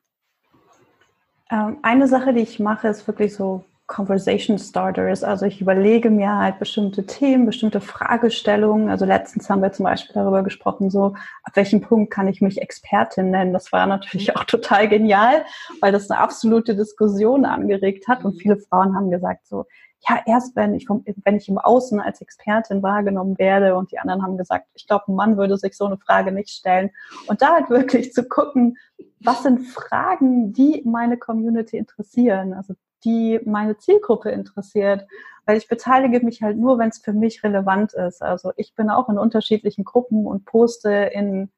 Ähm, 1.50 1.78
eine 1.82 2.08
Sache, 2.08 2.32
die 2.32 2.40
ich 2.40 2.58
mache, 2.58 2.88
ist 2.88 3.06
wirklich 3.06 3.35
so 3.35 3.64
Conversation 3.87 4.58
Starters. 4.58 5.23
Also 5.23 5.46
ich 5.46 5.61
überlege 5.61 6.11
mir 6.11 6.37
halt 6.37 6.58
bestimmte 6.58 7.06
Themen, 7.06 7.46
bestimmte 7.46 7.80
Fragestellungen. 7.80 8.90
Also 8.90 9.04
letztens 9.04 9.49
haben 9.49 9.62
wir 9.62 9.73
zum 9.73 9.85
Beispiel 9.85 10.14
darüber 10.14 10.42
gesprochen, 10.42 10.90
so 10.90 11.14
ab 11.44 11.54
welchem 11.54 11.80
Punkt 11.80 12.12
kann 12.12 12.26
ich 12.26 12.40
mich 12.40 12.61
Expertin 12.61 13.30
nennen. 13.30 13.52
Das 13.52 13.70
war 13.73 13.87
natürlich 13.87 14.35
auch 14.37 14.44
total 14.44 14.88
genial, 14.88 15.44
weil 15.80 15.92
das 15.92 16.11
eine 16.11 16.20
absolute 16.20 16.75
Diskussion 16.75 17.44
angeregt 17.44 18.08
hat. 18.08 18.25
Und 18.25 18.40
viele 18.40 18.56
Frauen 18.56 18.96
haben 18.96 19.11
gesagt 19.11 19.46
so, 19.46 19.66
ja, 20.09 20.21
erst 20.26 20.55
wenn 20.57 20.75
ich, 20.75 20.87
vom, 20.87 21.05
wenn 21.25 21.37
ich 21.37 21.49
im 21.49 21.59
Außen 21.59 22.00
als 22.00 22.21
Expertin 22.21 22.83
wahrgenommen 22.83 23.38
werde 23.38 23.76
und 23.76 23.91
die 23.91 23.99
anderen 23.99 24.23
haben 24.23 24.37
gesagt, 24.37 24.67
ich 24.75 24.87
glaube, 24.87 25.05
ein 25.09 25.15
Mann 25.15 25.37
würde 25.37 25.57
sich 25.57 25.76
so 25.76 25.87
eine 25.87 25.97
Frage 25.97 26.33
nicht 26.33 26.50
stellen. 26.50 26.91
Und 27.26 27.43
da 27.43 27.55
halt 27.55 27.71
wirklich 27.71 28.12
zu 28.12 28.25
gucken, 28.29 28.76
was 29.21 29.43
sind 29.43 29.67
Fragen, 29.67 30.53
die 30.53 30.83
meine 30.85 31.17
Community 31.17 31.76
interessieren, 31.76 32.53
also 32.53 32.75
die 33.05 33.41
meine 33.45 33.79
Zielgruppe 33.79 34.31
interessiert. 34.31 35.07
Weil 35.45 35.57
ich 35.57 35.69
beteilige 35.69 36.25
mich 36.25 36.43
halt 36.43 36.57
nur, 36.59 36.79
wenn 36.79 36.88
es 36.88 36.99
für 36.99 37.12
mich 37.12 37.43
relevant 37.45 37.93
ist. 37.95 38.23
Also 38.23 38.53
ich 38.57 38.75
bin 38.75 38.91
auch 38.91 39.09
in 39.09 39.19
unterschiedlichen 39.19 39.85
Gruppen 39.85 40.26
und 40.26 40.45
poste 40.45 40.91
in 40.91 41.50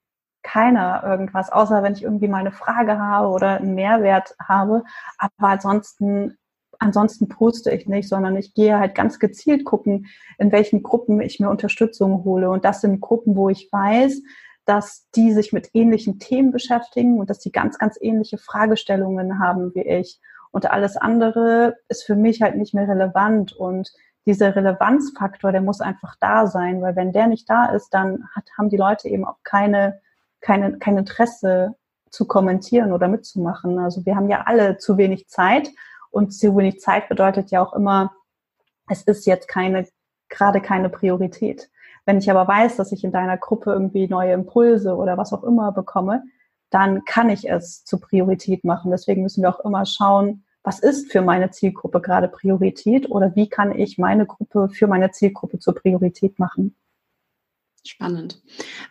keiner 0.43 1.03
irgendwas, 1.05 1.51
außer 1.51 1.83
wenn 1.83 1.95
ich 1.95 2.03
irgendwie 2.03 2.29
mal 2.29 2.39
eine 2.39 2.53
Frage 2.53 2.99
habe 2.99 3.29
oder 3.29 3.57
einen 3.57 3.75
Mehrwert 3.75 4.35
habe. 4.39 4.85
Aber 5.19 5.49
ansonsten 5.49 6.39
ansonsten 6.79 7.29
poste 7.29 7.71
ich 7.71 7.87
nicht, 7.87 8.09
sondern 8.09 8.37
ich 8.37 8.55
gehe 8.55 8.79
halt 8.79 8.95
ganz 8.95 9.19
gezielt 9.19 9.65
gucken, 9.65 10.07
in 10.39 10.53
welchen 10.53 10.83
Gruppen 10.83 11.21
ich 11.21 11.41
mir 11.41 11.51
Unterstützung 11.51 12.25
hole. 12.25 12.51
Und 12.51 12.65
das 12.65 12.81
sind 12.81 13.01
Gruppen, 13.01 13.37
wo 13.37 13.49
ich 13.49 13.69
weiß, 13.71 14.23
dass 14.65 15.09
die 15.15 15.33
sich 15.33 15.53
mit 15.53 15.71
ähnlichen 15.73 16.19
Themen 16.19 16.53
beschäftigen 16.53 17.19
und 17.19 17.31
dass 17.31 17.39
die 17.39 17.53
ganz, 17.53 17.79
ganz 17.79 17.97
ähnliche 18.01 18.39
Fragestellungen 18.39 19.39
haben 19.39 19.75
wie 19.75 19.83
ich. 19.83 20.21
Und 20.51 20.71
alles 20.71 20.97
andere 20.97 21.77
ist 21.89 22.05
für 22.05 22.17
mich 22.17 22.43
halt 22.43 22.57
nicht 22.57 22.75
mehr 22.75 22.89
relevant. 22.89 23.53
Und 23.53 23.91
dieser 24.27 24.55
Relevanzfaktor, 24.55 25.53
der 25.53 25.63
muss 25.63 25.81
einfach 25.81 26.17
da 26.21 26.47
sein, 26.47 26.83
weil 26.83 26.97
wenn 26.97 27.13
der 27.13 27.29
nicht 27.29 27.49
da 27.49 27.67
ist, 27.67 27.91
dann 27.95 28.29
hat, 28.35 28.45
haben 28.59 28.69
die 28.69 28.77
Leute 28.77 29.09
eben 29.09 29.25
auch 29.25 29.39
keine, 29.43 30.01
keine, 30.41 30.79
kein 30.79 30.99
Interesse 30.99 31.75
zu 32.11 32.27
kommentieren 32.27 32.93
oder 32.93 33.09
mitzumachen. 33.09 33.79
Also 33.79 34.05
wir 34.05 34.17
haben 34.17 34.29
ja 34.29 34.43
alle 34.47 34.77
zu 34.77 34.99
wenig 34.99 35.29
Zeit 35.29 35.71
und 36.11 36.33
zu 36.33 36.57
wenig 36.57 36.81
Zeit 36.81 37.09
bedeutet 37.09 37.51
ja 37.51 37.65
auch 37.65 37.73
immer, 37.73 38.13
es 38.89 39.03
ist 39.03 39.27
jetzt 39.27 39.49
keine, 39.49 39.87
gerade 40.29 40.61
keine 40.61 40.89
Priorität. 40.89 41.71
Wenn 42.07 42.19
ich 42.19 42.31
aber 42.31 42.49
weiß, 42.49 42.77
dass 42.77 42.93
ich 42.93 43.05
in 43.05 43.13
deiner 43.13 43.37
Gruppe 43.37 43.73
irgendwie 43.73 44.09
neue 44.09 44.33
Impulse 44.33 44.95
oder 44.97 45.19
was 45.19 45.33
auch 45.33 45.45
immer 45.45 45.73
bekomme, 45.73 46.23
dann 46.71 47.05
kann 47.05 47.31
ich 47.31 47.49
es 47.49 47.85
zur 47.85 48.01
Priorität 48.01 48.65
machen. 48.65 48.91
Deswegen 48.91 49.23
müssen 49.23 49.43
wir 49.43 49.51
auch 49.51 49.65
immer 49.65 49.85
schauen, 49.87 50.45
was 50.63 50.81
ist 50.81 51.11
für 51.11 51.23
meine 51.23 51.51
Zielgruppe 51.51 52.01
gerade 52.01 52.29
Priorität 52.29 53.11
oder 53.11 53.35
wie 53.37 53.49
kann 53.49 53.79
ich 53.79 53.99
meine 53.99 54.27
Gruppe 54.27 54.69
für 54.69 54.87
meine 54.87 55.11
Zielgruppe 55.11 55.59
zur 55.59 55.75
Priorität 55.75 56.39
machen. 56.39 56.77
Spannend. 57.87 58.43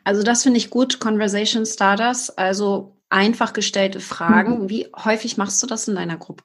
Also 0.03 0.23
das 0.23 0.43
finde 0.43 0.57
ich 0.57 0.69
gut, 0.69 0.99
Conversation 0.99 1.65
Starters, 1.65 2.35
also 2.35 2.95
einfach 3.09 3.53
gestellte 3.53 3.99
Fragen. 3.99 4.63
Mhm. 4.63 4.69
Wie 4.69 4.87
häufig 5.05 5.37
machst 5.37 5.61
du 5.61 5.67
das 5.67 5.87
in 5.87 5.95
deiner 5.95 6.17
Gruppe? 6.17 6.43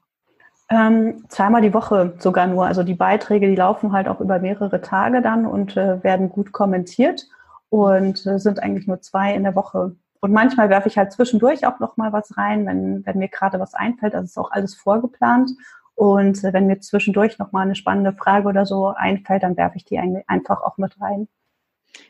Ähm, 0.72 1.28
zweimal 1.28 1.60
die 1.60 1.74
Woche 1.74 2.14
sogar 2.18 2.46
nur. 2.46 2.64
Also 2.64 2.82
die 2.82 2.94
Beiträge, 2.94 3.46
die 3.46 3.56
laufen 3.56 3.92
halt 3.92 4.08
auch 4.08 4.20
über 4.20 4.38
mehrere 4.38 4.80
Tage 4.80 5.20
dann 5.20 5.44
und 5.44 5.76
äh, 5.76 6.02
werden 6.02 6.30
gut 6.30 6.52
kommentiert 6.52 7.28
und 7.68 8.24
äh, 8.26 8.38
sind 8.38 8.62
eigentlich 8.62 8.86
nur 8.86 9.02
zwei 9.02 9.34
in 9.34 9.42
der 9.42 9.54
Woche. 9.54 9.94
Und 10.20 10.32
manchmal 10.32 10.70
werfe 10.70 10.88
ich 10.88 10.96
halt 10.96 11.12
zwischendurch 11.12 11.66
auch 11.66 11.78
noch 11.78 11.98
mal 11.98 12.14
was 12.14 12.38
rein, 12.38 12.64
wenn, 12.64 13.04
wenn 13.04 13.18
mir 13.18 13.28
gerade 13.28 13.60
was 13.60 13.74
einfällt. 13.74 14.14
Also 14.14 14.24
ist 14.24 14.38
auch 14.38 14.50
alles 14.50 14.74
vorgeplant. 14.74 15.50
Und 15.94 16.42
äh, 16.42 16.54
wenn 16.54 16.68
mir 16.68 16.80
zwischendurch 16.80 17.38
noch 17.38 17.52
mal 17.52 17.60
eine 17.60 17.74
spannende 17.74 18.14
Frage 18.14 18.48
oder 18.48 18.64
so 18.64 18.86
einfällt, 18.86 19.42
dann 19.42 19.58
werfe 19.58 19.76
ich 19.76 19.84
die 19.84 19.98
einfach 20.26 20.62
auch 20.62 20.78
mit 20.78 20.98
rein. 21.02 21.28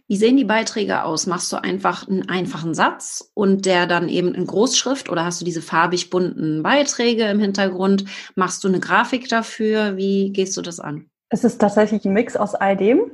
Wie 0.06 0.16
sehen 0.16 0.36
die 0.36 0.44
Beiträge 0.44 1.04
aus? 1.04 1.26
Machst 1.26 1.52
du 1.52 1.56
einfach 1.56 2.06
einen 2.06 2.28
einfachen 2.28 2.74
Satz 2.74 3.30
und 3.34 3.66
der 3.66 3.86
dann 3.86 4.08
eben 4.08 4.34
in 4.34 4.46
Großschrift 4.46 5.08
oder 5.08 5.24
hast 5.24 5.40
du 5.40 5.44
diese 5.44 5.62
farbig 5.62 6.10
bunten 6.10 6.62
Beiträge 6.62 7.24
im 7.24 7.40
Hintergrund? 7.40 8.04
Machst 8.34 8.62
du 8.64 8.68
eine 8.68 8.80
Grafik 8.80 9.28
dafür? 9.28 9.96
Wie 9.96 10.32
gehst 10.32 10.56
du 10.56 10.62
das 10.62 10.80
an? 10.80 11.06
Es 11.28 11.44
ist 11.44 11.58
tatsächlich 11.58 12.04
ein 12.04 12.12
Mix 12.12 12.36
aus 12.36 12.54
all 12.54 12.76
dem. 12.76 13.12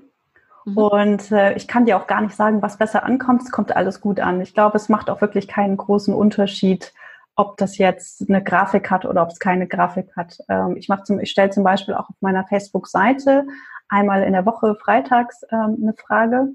Mhm. 0.65 0.77
Und 0.77 1.33
äh, 1.33 1.55
ich 1.55 1.69
kann 1.69 1.87
dir 1.87 1.97
auch 1.97 2.07
gar 2.07 2.21
nicht 2.21 2.35
sagen, 2.35 2.63
was 2.63 2.79
besser 2.79 3.05
ankommt. 3.05 3.43
Es 3.43 3.51
kommt 3.51 3.75
alles 3.77 4.01
gut 4.01 4.21
an. 4.21 4.41
Ich 4.41 4.55
glaube, 4.55 4.77
es 4.77 4.89
macht 4.89 5.09
auch 5.09 5.21
wirklich 5.21 5.49
keinen 5.49 5.77
großen 5.77 6.15
Unterschied, 6.15 6.93
ob 7.37 7.57
das 7.57 7.79
jetzt 7.79 8.29
eine 8.29 8.43
Grafik 8.43 8.91
hat 8.91 9.05
oder 9.05 9.23
ob 9.23 9.31
es 9.31 9.39
keine 9.39 9.69
Grafik 9.69 10.09
hat. 10.17 10.39
Ähm, 10.49 10.77
ich 10.77 10.89
mache 10.89 11.05
zum, 11.05 11.21
ich 11.21 11.31
stelle 11.31 11.51
zum 11.51 11.63
Beispiel 11.63 11.95
auch 11.95 12.11
auf 12.11 12.17
meiner 12.21 12.45
Facebook-Seite 12.45 13.47
einmal 13.89 14.23
in 14.23 14.33
der 14.33 14.47
Woche 14.47 14.75
freitags 14.77 15.43
ähm, 15.51 15.79
eine 15.83 15.95
Frage. 15.95 16.49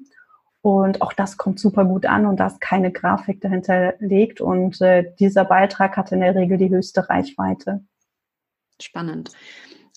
Und 0.61 1.01
auch 1.01 1.11
das 1.11 1.37
kommt 1.37 1.59
super 1.59 1.83
gut 1.83 2.05
an 2.05 2.25
und 2.25 2.39
da 2.39 2.47
ist 2.47 2.61
keine 2.61 2.91
Grafik 2.91 3.41
dahinter 3.41 3.95
liegt. 3.99 4.39
Und 4.39 4.79
äh, 4.79 5.13
dieser 5.19 5.43
Beitrag 5.43 5.97
hat 5.97 6.11
in 6.11 6.21
der 6.21 6.35
Regel 6.35 6.57
die 6.57 6.69
höchste 6.69 7.09
Reichweite. 7.09 7.83
Spannend. 8.81 9.31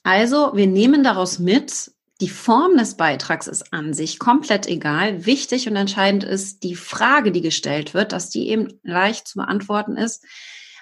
Also, 0.03 0.53
wir 0.55 0.67
nehmen 0.67 1.05
daraus 1.05 1.39
mit, 1.39 1.93
die 2.21 2.29
Form 2.29 2.77
des 2.77 2.97
Beitrags 2.97 3.47
ist 3.47 3.73
an 3.73 3.93
sich 3.93 4.19
komplett 4.19 4.67
egal. 4.67 5.27
Wichtig 5.27 5.69
und 5.69 5.77
entscheidend 5.77 6.25
ist 6.25 6.63
die 6.63 6.75
Frage, 6.75 7.31
die 7.31 7.43
gestellt 7.43 7.95
wird, 7.95 8.13
dass 8.13 8.31
die 8.31 8.49
eben 8.49 8.81
leicht 8.83 9.29
zu 9.29 9.39
beantworten 9.39 9.97
ist. 9.97 10.25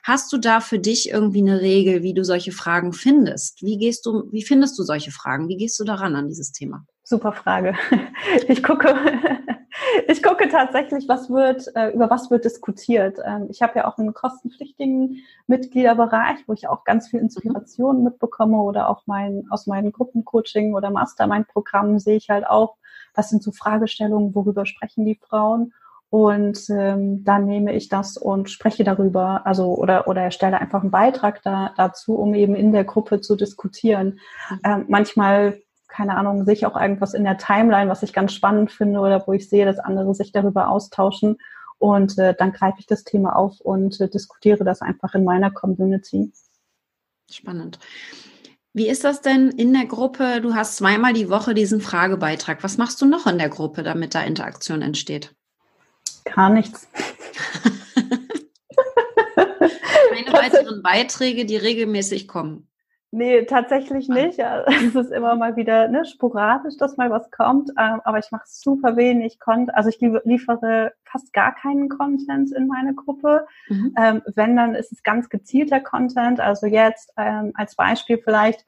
Hast 0.07 0.31
du 0.35 0.37
da 0.37 0.61
für 0.61 0.79
dich 0.79 1.09
irgendwie 1.09 1.41
eine 1.41 1.63
Regel, 1.63 2.03
wie 2.03 2.13
du 2.13 2.25
solche 2.25 2.53
Fragen 2.53 2.93
findest? 2.93 3.63
Wie 3.63 3.79
gehst 3.79 4.05
du, 4.05 4.31
wie 4.31 4.43
findest 4.43 4.79
du 4.79 4.83
solche 4.83 5.11
Fragen? 5.11 5.49
Wie 5.49 5.57
gehst 5.57 5.81
du 5.81 5.85
daran 5.85 6.15
an 6.15 6.29
dieses 6.29 6.53
Thema? 6.53 6.85
Super 7.03 7.33
Frage. 7.33 7.75
Ich 8.49 8.63
gucke, 8.63 8.95
ich 10.09 10.23
gucke 10.23 10.49
tatsächlich, 10.49 11.09
was 11.09 11.31
wird, 11.31 11.75
äh, 11.75 11.91
über 11.91 12.11
was 12.11 12.31
wird 12.31 12.45
diskutiert. 12.45 13.19
Ähm, 13.25 13.47
ich 13.49 13.63
habe 13.63 13.79
ja 13.79 13.87
auch 13.87 13.97
einen 13.97 14.13
kostenpflichtigen 14.13 15.23
Mitgliederbereich, 15.47 16.41
wo 16.47 16.53
ich 16.53 16.69
auch 16.69 16.85
ganz 16.85 17.09
viel 17.09 17.21
Inspiration 17.21 17.99
mhm. 17.99 18.05
mitbekomme 18.05 18.59
oder 18.59 18.91
auch 18.91 19.05
mein, 19.07 19.47
aus 19.49 19.67
meinen 19.67 19.93
Gruppencoaching 19.93 20.75
oder 20.75 20.91
Mastermind-Programmen 20.91 21.99
sehe 21.99 22.17
ich 22.17 22.29
halt 22.29 22.47
auch, 22.47 22.77
was 23.15 23.31
sind 23.31 23.43
so 23.43 23.53
Fragestellungen, 23.53 24.35
worüber 24.35 24.67
sprechen 24.67 25.07
die 25.07 25.17
Frauen 25.17 25.73
und 26.11 26.71
ähm, 26.71 27.25
dann 27.25 27.47
nehme 27.47 27.75
ich 27.75 27.89
das 27.89 28.17
und 28.17 28.49
spreche 28.49 28.85
darüber, 28.85 29.47
also 29.47 29.75
oder 29.75 30.07
oder 30.07 30.23
erstelle 30.23 30.61
einfach 30.61 30.83
einen 30.83 30.91
Beitrag 30.91 31.43
da, 31.43 31.73
dazu, 31.77 32.15
um 32.15 32.35
eben 32.35 32.55
in 32.55 32.73
der 32.73 32.85
Gruppe 32.85 33.21
zu 33.21 33.35
diskutieren. 33.35 34.21
Mhm. 34.51 34.61
Ähm, 34.65 34.85
manchmal, 34.89 35.61
keine 35.89 36.17
Ahnung, 36.17 36.45
sehe 36.45 36.55
ich 36.55 36.67
auch 36.67 36.81
irgendwas 36.81 37.15
in 37.15 37.25
der 37.25 37.39
Timeline, 37.39 37.91
was 37.91 38.03
ich 38.03 38.13
ganz 38.13 38.33
spannend 38.33 38.71
finde 38.71 39.01
oder 39.01 39.27
wo 39.27 39.33
ich 39.33 39.49
sehe, 39.49 39.67
dass 39.67 39.79
andere 39.79 40.15
sich 40.15 40.31
darüber 40.31 40.69
austauschen. 40.69 41.39
Und 41.79 42.17
äh, 42.19 42.35
dann 42.39 42.53
greife 42.53 42.77
ich 42.79 42.87
das 42.87 43.05
Thema 43.05 43.37
auf 43.37 43.61
und 43.61 44.01
äh, 44.01 44.09
diskutiere 44.09 44.65
das 44.65 44.83
einfach 44.83 45.15
in 45.15 45.25
meiner 45.25 45.51
Community. 45.51 46.33
Spannend. 47.31 47.79
Wie 48.73 48.89
ist 48.89 49.05
das 49.05 49.21
denn 49.21 49.51
in 49.51 49.73
der 49.73 49.87
Gruppe? 49.87 50.41
Du 50.41 50.55
hast 50.55 50.77
zweimal 50.77 51.13
die 51.13 51.31
Woche 51.31 51.55
diesen 51.55 51.81
Fragebeitrag. 51.81 52.63
Was 52.63 52.77
machst 52.77 53.01
du 53.01 53.07
noch 53.07 53.27
in 53.27 53.39
der 53.39 53.49
Gruppe, 53.49 53.83
damit 53.83 54.15
da 54.15 54.23
Interaktion 54.23 54.83
entsteht? 54.83 55.35
Gar 56.25 56.51
nichts. 56.51 56.89
Keine 59.37 60.33
weiteren 60.33 60.83
Beiträge, 60.83 61.45
die 61.45 61.57
regelmäßig 61.57 62.29
kommen. 62.29 62.69
Nee, 63.15 63.45
tatsächlich 63.45 64.09
nicht. 64.09 64.41
Es 64.67 64.95
ist 64.97 65.13
immer 65.13 65.37
mal 65.37 65.55
wieder 65.55 65.87
ne, 65.87 66.05
sporadisch, 66.05 66.77
dass 66.79 66.97
mal 66.97 67.11
was 67.11 67.31
kommt, 67.31 67.71
ähm, 67.79 68.01
aber 68.05 68.19
ich 68.19 68.33
mache 68.33 68.43
super 68.47 68.97
wenig 68.97 69.39
Content. 69.39 69.73
Also 69.77 69.89
ich 69.89 70.01
liefere 70.01 70.93
fast 71.05 71.33
gar 71.33 71.55
keinen 71.55 71.89
Content 71.89 72.51
in 72.53 72.67
meine 72.67 72.93
Gruppe. 72.93 73.47
Mhm. 73.69 73.95
Ähm, 73.97 74.23
wenn, 74.35 74.57
dann 74.57 74.75
ist 74.75 74.91
es 74.91 75.05
ganz 75.05 75.29
gezielter 75.29 75.79
Content. 75.79 76.41
Also 76.41 76.67
jetzt 76.67 77.13
ähm, 77.17 77.53
als 77.55 77.77
Beispiel 77.77 78.19
vielleicht, 78.19 78.67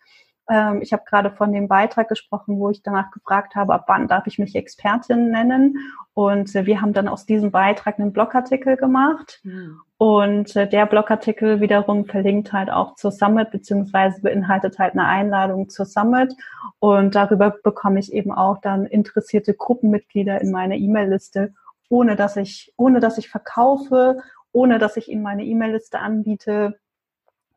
ähm, 0.49 0.81
ich 0.81 0.93
habe 0.93 1.03
gerade 1.07 1.31
von 1.31 1.53
dem 1.53 1.69
Beitrag 1.69 2.09
gesprochen, 2.09 2.59
wo 2.59 2.71
ich 2.71 2.83
danach 2.83 3.11
gefragt 3.11 3.55
habe, 3.57 3.75
ab 3.75 3.85
wann 3.89 4.09
darf 4.09 4.27
ich 4.27 4.39
mich 4.39 4.55
Expertin 4.55 5.31
nennen. 5.31 5.77
Und 6.15 6.55
äh, 6.55 6.67
wir 6.67 6.81
haben 6.81 6.93
dann 6.93 7.09
aus 7.09 7.27
diesem 7.27 7.51
Beitrag 7.51 7.99
einen 7.99 8.13
Blogartikel 8.13 8.77
gemacht. 8.77 9.41
Mhm. 9.43 9.81
Und 9.99 10.55
äh, 10.57 10.69
der 10.69 10.87
Blogartikel 10.87 11.61
wiederum 11.61 12.05
verlinkt 12.05 12.53
halt 12.53 12.71
auch 12.71 12.95
zur 12.95 13.11
Summit, 13.11 13.51
beziehungsweise 13.51 14.21
beinhaltet 14.21 14.79
halt 14.79 14.93
eine 14.93 15.07
Einladung 15.07 15.69
zur 15.69 15.87
Summit. 15.87 16.33
Und 16.79 17.15
darüber 17.15 17.51
bekomme 17.63 17.99
ich 17.99 18.13
eben 18.13 18.33
auch 18.33 18.59
dann 18.61 18.87
interessierte 18.87 19.55
Gruppenmitglieder 19.55 20.41
in 20.41 20.53
meine 20.53 20.77
E-Mail-Liste, 20.77 21.55
ohne 21.89 22.15
dass 22.15 22.37
ich, 22.37 22.73
ohne 22.77 23.01
dass 23.01 23.19
ich 23.19 23.29
verkaufe, 23.29 24.19
ohne 24.53 24.79
dass 24.79 24.97
ich 24.97 25.09
ihnen 25.09 25.23
meine 25.23 25.45
E-Mail-Liste 25.45 25.99
anbiete 25.99 26.79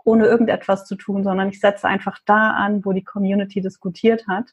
ohne 0.03 0.25
irgendetwas 0.25 0.85
zu 0.85 0.95
tun, 0.95 1.23
sondern 1.23 1.49
ich 1.49 1.59
setze 1.59 1.87
einfach 1.87 2.19
da 2.25 2.51
an, 2.51 2.83
wo 2.85 2.91
die 2.93 3.03
Community 3.03 3.61
diskutiert 3.61 4.27
hat, 4.27 4.45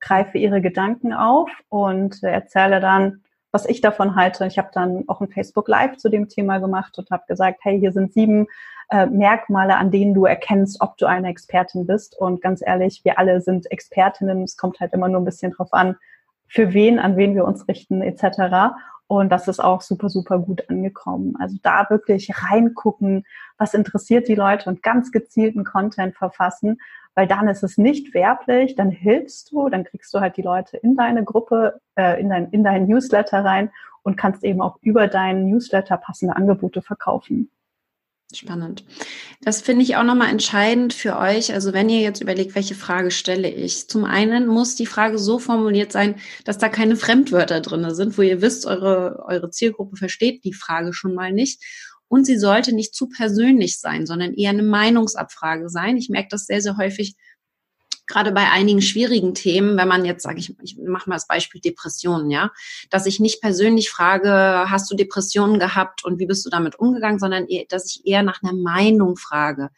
greife 0.00 0.38
ihre 0.38 0.60
Gedanken 0.60 1.12
auf 1.12 1.50
und 1.68 2.22
erzähle 2.22 2.80
dann, 2.80 3.22
was 3.52 3.66
ich 3.66 3.80
davon 3.80 4.16
halte. 4.16 4.46
Ich 4.46 4.58
habe 4.58 4.70
dann 4.72 5.04
auch 5.08 5.20
ein 5.20 5.28
Facebook 5.28 5.68
Live 5.68 5.98
zu 5.98 6.08
dem 6.08 6.28
Thema 6.28 6.58
gemacht 6.58 6.98
und 6.98 7.10
habe 7.10 7.24
gesagt, 7.28 7.60
hey, 7.62 7.78
hier 7.78 7.92
sind 7.92 8.14
sieben 8.14 8.46
äh, 8.90 9.06
Merkmale, 9.06 9.76
an 9.76 9.90
denen 9.90 10.14
du 10.14 10.24
erkennst, 10.24 10.80
ob 10.80 10.96
du 10.96 11.06
eine 11.06 11.28
Expertin 11.28 11.86
bist. 11.86 12.18
Und 12.18 12.40
ganz 12.40 12.62
ehrlich, 12.64 13.02
wir 13.04 13.18
alle 13.18 13.40
sind 13.42 13.70
Expertinnen. 13.70 14.42
Es 14.42 14.56
kommt 14.56 14.80
halt 14.80 14.94
immer 14.94 15.08
nur 15.08 15.20
ein 15.20 15.26
bisschen 15.26 15.52
drauf 15.52 15.72
an, 15.72 15.96
für 16.52 16.74
wen, 16.74 16.98
an 16.98 17.16
wen 17.16 17.34
wir 17.34 17.46
uns 17.46 17.66
richten 17.66 18.02
etc. 18.02 18.74
Und 19.06 19.32
das 19.32 19.48
ist 19.48 19.58
auch 19.58 19.80
super, 19.80 20.10
super 20.10 20.38
gut 20.38 20.68
angekommen. 20.68 21.34
Also 21.40 21.56
da 21.62 21.88
wirklich 21.88 22.30
reingucken, 22.42 23.24
was 23.56 23.72
interessiert 23.72 24.28
die 24.28 24.34
Leute 24.34 24.68
und 24.68 24.82
ganz 24.82 25.12
gezielten 25.12 25.64
Content 25.64 26.14
verfassen, 26.14 26.78
weil 27.14 27.26
dann 27.26 27.48
ist 27.48 27.62
es 27.62 27.78
nicht 27.78 28.12
werblich, 28.12 28.74
dann 28.74 28.90
hilfst 28.90 29.50
du, 29.50 29.70
dann 29.70 29.84
kriegst 29.84 30.12
du 30.12 30.20
halt 30.20 30.36
die 30.36 30.42
Leute 30.42 30.76
in 30.76 30.94
deine 30.94 31.24
Gruppe, 31.24 31.80
äh, 31.96 32.20
in, 32.20 32.28
dein, 32.28 32.50
in 32.50 32.62
deinen 32.62 32.86
Newsletter 32.86 33.42
rein 33.42 33.70
und 34.02 34.16
kannst 34.16 34.44
eben 34.44 34.60
auch 34.60 34.76
über 34.82 35.08
deinen 35.08 35.48
Newsletter 35.48 35.96
passende 35.96 36.36
Angebote 36.36 36.82
verkaufen. 36.82 37.50
Spannend. 38.34 38.84
Das 39.42 39.60
finde 39.60 39.82
ich 39.82 39.96
auch 39.96 40.04
nochmal 40.04 40.30
entscheidend 40.30 40.94
für 40.94 41.18
euch. 41.18 41.52
Also 41.52 41.72
wenn 41.72 41.90
ihr 41.90 42.00
jetzt 42.00 42.22
überlegt, 42.22 42.54
welche 42.54 42.74
Frage 42.74 43.10
stelle 43.10 43.50
ich. 43.50 43.88
Zum 43.88 44.04
einen 44.04 44.46
muss 44.46 44.74
die 44.74 44.86
Frage 44.86 45.18
so 45.18 45.38
formuliert 45.38 45.92
sein, 45.92 46.14
dass 46.44 46.56
da 46.56 46.68
keine 46.70 46.96
Fremdwörter 46.96 47.60
drin 47.60 47.94
sind, 47.94 48.16
wo 48.16 48.22
ihr 48.22 48.40
wisst, 48.40 48.64
eure, 48.64 49.22
eure 49.26 49.50
Zielgruppe 49.50 49.96
versteht 49.96 50.44
die 50.44 50.54
Frage 50.54 50.94
schon 50.94 51.14
mal 51.14 51.32
nicht. 51.32 51.62
Und 52.08 52.24
sie 52.26 52.38
sollte 52.38 52.74
nicht 52.74 52.94
zu 52.94 53.08
persönlich 53.08 53.80
sein, 53.80 54.06
sondern 54.06 54.34
eher 54.34 54.50
eine 54.50 54.62
Meinungsabfrage 54.62 55.68
sein. 55.68 55.96
Ich 55.96 56.08
merke 56.08 56.28
das 56.30 56.46
sehr, 56.46 56.60
sehr 56.60 56.76
häufig, 56.76 57.16
gerade 58.06 58.32
bei 58.32 58.50
einigen 58.50 58.82
schwierigen 58.82 59.34
Themen, 59.34 59.76
wenn 59.76 59.88
man 59.88 60.04
jetzt, 60.04 60.22
sage 60.22 60.38
ich, 60.38 60.54
ich 60.62 60.76
mache 60.78 61.08
mal 61.08 61.16
das 61.16 61.26
Beispiel 61.26 61.60
Depressionen, 61.60 62.30
ja, 62.30 62.50
dass 62.90 63.06
ich 63.06 63.20
nicht 63.20 63.40
persönlich 63.40 63.90
frage, 63.90 64.30
hast 64.68 64.90
du 64.90 64.96
Depressionen 64.96 65.58
gehabt 65.58 66.04
und 66.04 66.18
wie 66.18 66.26
bist 66.26 66.44
du 66.44 66.50
damit 66.50 66.78
umgegangen, 66.78 67.18
sondern 67.18 67.46
dass 67.68 67.86
ich 67.86 68.06
eher 68.06 68.22
nach 68.22 68.42
einer 68.42 68.54
Meinung 68.54 69.16
frage. 69.16 69.70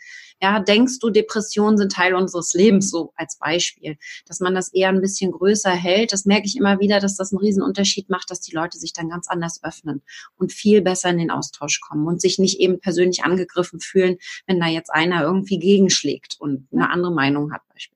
Ja, 0.43 0.61
denkst 0.61 0.99
du, 0.99 1.11
Depressionen 1.11 1.79
sind 1.79 1.93
Teil 1.93 2.15
unseres 2.15 2.53
Lebens, 2.55 2.91
so 2.91 3.13
als 3.17 3.39
Beispiel, 3.39 3.97
dass 4.27 4.41
man 4.41 4.55
das 4.55 4.73
eher 4.73 4.89
ein 4.89 5.01
bisschen 5.01 5.31
größer 5.31 5.71
hält. 5.71 6.13
Das 6.13 6.27
merke 6.27 6.47
ich 6.47 6.57
immer 6.57 6.81
wieder, 6.81 7.01
dass 7.01 7.17
das 7.17 7.33
einen 7.33 7.39
riesen 7.39 7.63
Unterschied 7.63 8.11
macht, 8.11 8.31
dass 8.31 8.41
die 8.41 8.55
Leute 8.55 8.77
sich 8.77 8.93
dann 8.93 9.09
ganz 9.09 9.29
anders 9.29 9.63
öffnen 9.63 10.03
und 10.37 10.53
viel 10.53 10.83
besser 10.83 11.09
in 11.11 11.19
den 11.19 11.31
Austausch 11.31 11.81
kommen 11.81 12.07
und 12.07 12.21
sich 12.21 12.39
nicht 12.39 12.59
eben 12.61 12.81
persönlich 12.81 13.25
angegriffen 13.25 13.81
fühlen, 13.81 14.19
wenn 14.47 14.61
da 14.61 14.67
jetzt 14.67 14.91
einer 14.91 15.23
irgendwie 15.23 15.59
gegenschlägt 15.59 16.37
und 16.39 16.69
eine 16.73 16.91
andere 16.91 17.13
Meinung 17.13 17.53
hat 17.53 17.63
beispielsweise. 17.73 17.94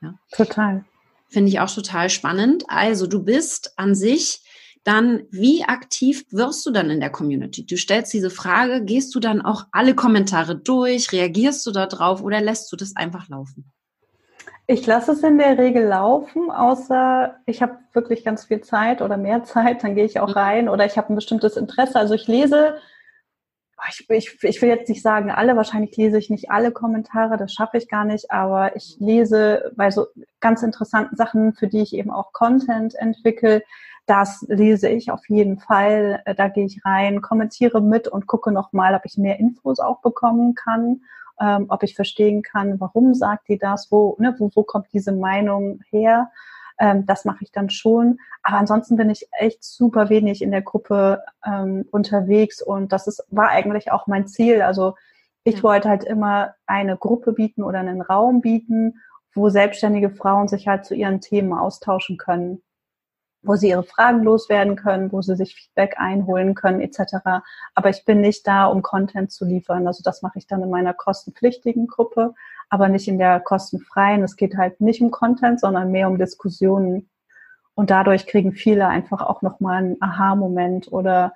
Ja. 0.00 0.14
Total. 0.32 0.84
Finde 1.28 1.48
ich 1.48 1.60
auch 1.60 1.70
total 1.70 2.10
spannend. 2.10 2.64
Also 2.68 3.06
du 3.06 3.22
bist 3.22 3.72
an 3.76 3.94
sich 3.94 4.42
dann, 4.84 5.24
wie 5.30 5.64
aktiv 5.64 6.24
wirst 6.30 6.64
du 6.64 6.70
dann 6.70 6.90
in 6.90 7.00
der 7.00 7.10
Community? 7.10 7.66
Du 7.66 7.76
stellst 7.76 8.12
diese 8.12 8.30
Frage, 8.30 8.84
gehst 8.84 9.14
du 9.16 9.20
dann 9.20 9.42
auch 9.42 9.64
alle 9.72 9.94
Kommentare 9.96 10.54
durch, 10.54 11.10
reagierst 11.10 11.66
du 11.66 11.72
da 11.72 11.86
drauf 11.86 12.22
oder 12.22 12.40
lässt 12.40 12.70
du 12.70 12.76
das 12.76 12.94
einfach 12.94 13.28
laufen? 13.28 13.72
Ich 14.68 14.86
lasse 14.86 15.12
es 15.12 15.22
in 15.22 15.38
der 15.38 15.58
Regel 15.58 15.84
laufen, 15.84 16.50
außer 16.50 17.36
ich 17.46 17.62
habe 17.62 17.78
wirklich 17.92 18.24
ganz 18.24 18.44
viel 18.44 18.60
Zeit 18.60 19.02
oder 19.02 19.16
mehr 19.16 19.44
Zeit, 19.44 19.82
dann 19.82 19.94
gehe 19.96 20.04
ich 20.04 20.20
auch 20.20 20.28
mhm. 20.28 20.34
rein 20.34 20.68
oder 20.68 20.86
ich 20.86 20.96
habe 20.96 21.12
ein 21.12 21.16
bestimmtes 21.16 21.56
Interesse. 21.56 21.98
Also 21.98 22.14
ich 22.14 22.28
lese 22.28 22.76
ich, 23.88 24.08
ich, 24.08 24.42
ich 24.42 24.62
will 24.62 24.68
jetzt 24.68 24.88
nicht 24.88 25.02
sagen 25.02 25.30
alle, 25.30 25.56
wahrscheinlich 25.56 25.96
lese 25.96 26.18
ich 26.18 26.30
nicht 26.30 26.50
alle 26.50 26.72
Kommentare, 26.72 27.36
das 27.36 27.52
schaffe 27.52 27.76
ich 27.76 27.88
gar 27.88 28.04
nicht, 28.04 28.30
aber 28.30 28.74
ich 28.76 28.96
lese 28.98 29.72
bei 29.76 29.90
so 29.90 30.06
ganz 30.40 30.62
interessanten 30.62 31.16
Sachen, 31.16 31.54
für 31.54 31.68
die 31.68 31.80
ich 31.80 31.94
eben 31.94 32.10
auch 32.10 32.32
Content 32.32 32.94
entwickle, 32.94 33.62
das 34.06 34.44
lese 34.48 34.88
ich 34.88 35.10
auf 35.10 35.28
jeden 35.28 35.58
Fall. 35.58 36.22
Äh, 36.24 36.34
da 36.34 36.48
gehe 36.48 36.64
ich 36.64 36.84
rein, 36.84 37.22
kommentiere 37.22 37.80
mit 37.80 38.08
und 38.08 38.26
gucke 38.26 38.52
nochmal, 38.52 38.94
ob 38.94 39.04
ich 39.04 39.18
mehr 39.18 39.38
Infos 39.38 39.80
auch 39.80 40.00
bekommen 40.00 40.54
kann, 40.54 41.02
ähm, 41.40 41.66
ob 41.68 41.82
ich 41.82 41.94
verstehen 41.94 42.42
kann, 42.42 42.80
warum 42.80 43.14
sagt 43.14 43.48
die 43.48 43.58
das, 43.58 43.90
wo, 43.90 44.16
ne, 44.18 44.34
wo, 44.38 44.50
wo 44.54 44.62
kommt 44.62 44.86
diese 44.92 45.12
Meinung 45.12 45.80
her. 45.90 46.30
Ähm, 46.78 47.06
das 47.06 47.24
mache 47.24 47.42
ich 47.42 47.52
dann 47.52 47.70
schon. 47.70 48.18
Aber 48.42 48.58
ansonsten 48.58 48.96
bin 48.96 49.10
ich 49.10 49.28
echt 49.32 49.64
super 49.64 50.08
wenig 50.08 50.42
in 50.42 50.50
der 50.50 50.62
Gruppe 50.62 51.22
ähm, 51.44 51.86
unterwegs 51.90 52.62
und 52.62 52.92
das 52.92 53.06
ist, 53.06 53.24
war 53.30 53.48
eigentlich 53.48 53.92
auch 53.92 54.06
mein 54.06 54.26
Ziel. 54.26 54.62
Also 54.62 54.94
ich 55.44 55.56
ja. 55.56 55.62
wollte 55.62 55.88
halt 55.88 56.04
immer 56.04 56.54
eine 56.66 56.96
Gruppe 56.96 57.32
bieten 57.32 57.62
oder 57.62 57.80
einen 57.80 58.02
Raum 58.02 58.40
bieten, 58.40 59.00
wo 59.34 59.48
selbstständige 59.48 60.10
Frauen 60.10 60.48
sich 60.48 60.66
halt 60.68 60.84
zu 60.84 60.94
ihren 60.94 61.20
Themen 61.20 61.52
austauschen 61.52 62.16
können 62.16 62.62
wo 63.46 63.54
sie 63.56 63.68
ihre 63.68 63.84
Fragen 63.84 64.22
loswerden 64.22 64.76
können, 64.76 65.12
wo 65.12 65.22
sie 65.22 65.36
sich 65.36 65.54
Feedback 65.54 65.94
einholen 65.98 66.54
können, 66.54 66.80
etc. 66.80 67.16
Aber 67.74 67.90
ich 67.90 68.04
bin 68.04 68.20
nicht 68.20 68.46
da, 68.46 68.66
um 68.66 68.82
Content 68.82 69.30
zu 69.30 69.44
liefern. 69.44 69.86
Also 69.86 70.02
das 70.02 70.22
mache 70.22 70.38
ich 70.38 70.46
dann 70.46 70.62
in 70.62 70.70
meiner 70.70 70.94
kostenpflichtigen 70.94 71.86
Gruppe 71.86 72.34
aber 72.68 72.88
nicht 72.88 73.08
in 73.08 73.18
der 73.18 73.40
kostenfreien. 73.40 74.22
Es 74.22 74.36
geht 74.36 74.56
halt 74.56 74.80
nicht 74.80 75.00
um 75.00 75.10
Content, 75.10 75.60
sondern 75.60 75.92
mehr 75.92 76.08
um 76.08 76.18
Diskussionen. 76.18 77.08
Und 77.74 77.90
dadurch 77.90 78.26
kriegen 78.26 78.52
viele 78.52 78.88
einfach 78.88 79.20
auch 79.20 79.42
nochmal 79.42 79.78
einen 79.78 80.02
Aha-Moment 80.02 80.90
oder 80.92 81.34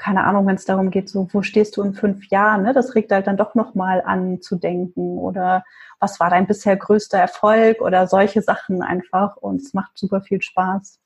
keine 0.00 0.24
Ahnung, 0.24 0.46
wenn 0.46 0.54
es 0.54 0.64
darum 0.64 0.90
geht, 0.90 1.10
so, 1.10 1.28
wo 1.30 1.42
stehst 1.42 1.76
du 1.76 1.82
in 1.82 1.92
fünf 1.92 2.26
Jahren? 2.28 2.62
Ne? 2.62 2.72
Das 2.72 2.94
regt 2.94 3.12
halt 3.12 3.26
dann 3.26 3.36
doch 3.36 3.54
nochmal 3.54 4.00
an 4.00 4.40
zu 4.40 4.56
denken 4.56 5.18
oder 5.18 5.62
was 5.98 6.18
war 6.20 6.30
dein 6.30 6.46
bisher 6.46 6.74
größter 6.74 7.18
Erfolg 7.18 7.82
oder 7.82 8.06
solche 8.06 8.40
Sachen 8.40 8.82
einfach 8.82 9.36
und 9.36 9.60
es 9.60 9.74
macht 9.74 9.98
super 9.98 10.22
viel 10.22 10.40
Spaß. 10.40 10.98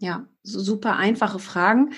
Ja, 0.00 0.24
super 0.42 0.96
einfache 0.96 1.38
Fragen. 1.38 1.92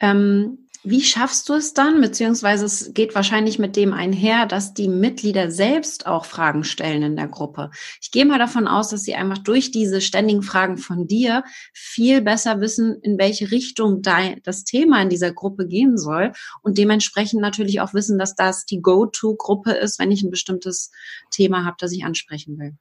Ähm, 0.00 0.63
wie 0.84 1.00
schaffst 1.00 1.48
du 1.48 1.54
es 1.54 1.72
dann, 1.72 2.00
beziehungsweise 2.02 2.66
es 2.66 2.92
geht 2.92 3.14
wahrscheinlich 3.14 3.58
mit 3.58 3.74
dem 3.74 3.94
einher, 3.94 4.44
dass 4.44 4.74
die 4.74 4.88
Mitglieder 4.88 5.50
selbst 5.50 6.06
auch 6.06 6.26
Fragen 6.26 6.62
stellen 6.62 7.02
in 7.02 7.16
der 7.16 7.28
Gruppe. 7.28 7.70
Ich 8.02 8.10
gehe 8.10 8.26
mal 8.26 8.38
davon 8.38 8.68
aus, 8.68 8.90
dass 8.90 9.02
sie 9.02 9.14
einfach 9.14 9.38
durch 9.38 9.70
diese 9.70 10.02
ständigen 10.02 10.42
Fragen 10.42 10.76
von 10.76 11.06
dir 11.06 11.42
viel 11.72 12.20
besser 12.20 12.60
wissen, 12.60 13.00
in 13.00 13.18
welche 13.18 13.50
Richtung 13.50 14.02
das 14.02 14.64
Thema 14.64 15.00
in 15.00 15.08
dieser 15.08 15.32
Gruppe 15.32 15.66
gehen 15.66 15.96
soll 15.96 16.32
und 16.62 16.76
dementsprechend 16.76 17.40
natürlich 17.40 17.80
auch 17.80 17.94
wissen, 17.94 18.18
dass 18.18 18.34
das 18.34 18.66
die 18.66 18.82
Go-To-Gruppe 18.82 19.72
ist, 19.72 19.98
wenn 19.98 20.10
ich 20.10 20.22
ein 20.22 20.30
bestimmtes 20.30 20.92
Thema 21.30 21.64
habe, 21.64 21.76
das 21.78 21.92
ich 21.92 22.04
ansprechen 22.04 22.58
will. 22.58 22.74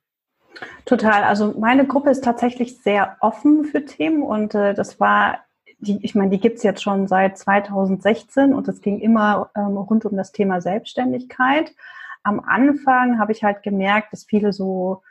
Total. 0.85 1.23
Also 1.23 1.55
meine 1.57 1.87
Gruppe 1.87 2.09
ist 2.09 2.23
tatsächlich 2.23 2.77
sehr 2.81 3.17
offen 3.21 3.63
für 3.65 3.85
Themen 3.85 4.21
und 4.21 4.53
äh, 4.53 4.73
das 4.73 4.99
war 4.99 5.39
die, 5.83 5.99
ich 6.03 6.15
meine, 6.15 6.31
die 6.31 6.39
gibt's 6.39 6.63
jetzt 6.63 6.81
schon 6.81 7.07
seit 7.07 7.37
2016 7.37 8.53
und 8.53 8.67
es 8.67 8.81
ging 8.81 8.99
immer 8.99 9.51
ähm, 9.55 9.77
rund 9.77 10.05
um 10.05 10.17
das 10.17 10.31
Thema 10.31 10.61
Selbstständigkeit. 10.61 11.73
Am 12.23 12.39
Anfang 12.39 13.19
habe 13.19 13.31
ich 13.31 13.43
halt 13.43 13.63
gemerkt, 13.63 14.13
dass 14.13 14.23
viele 14.23 14.53
so 14.53 15.01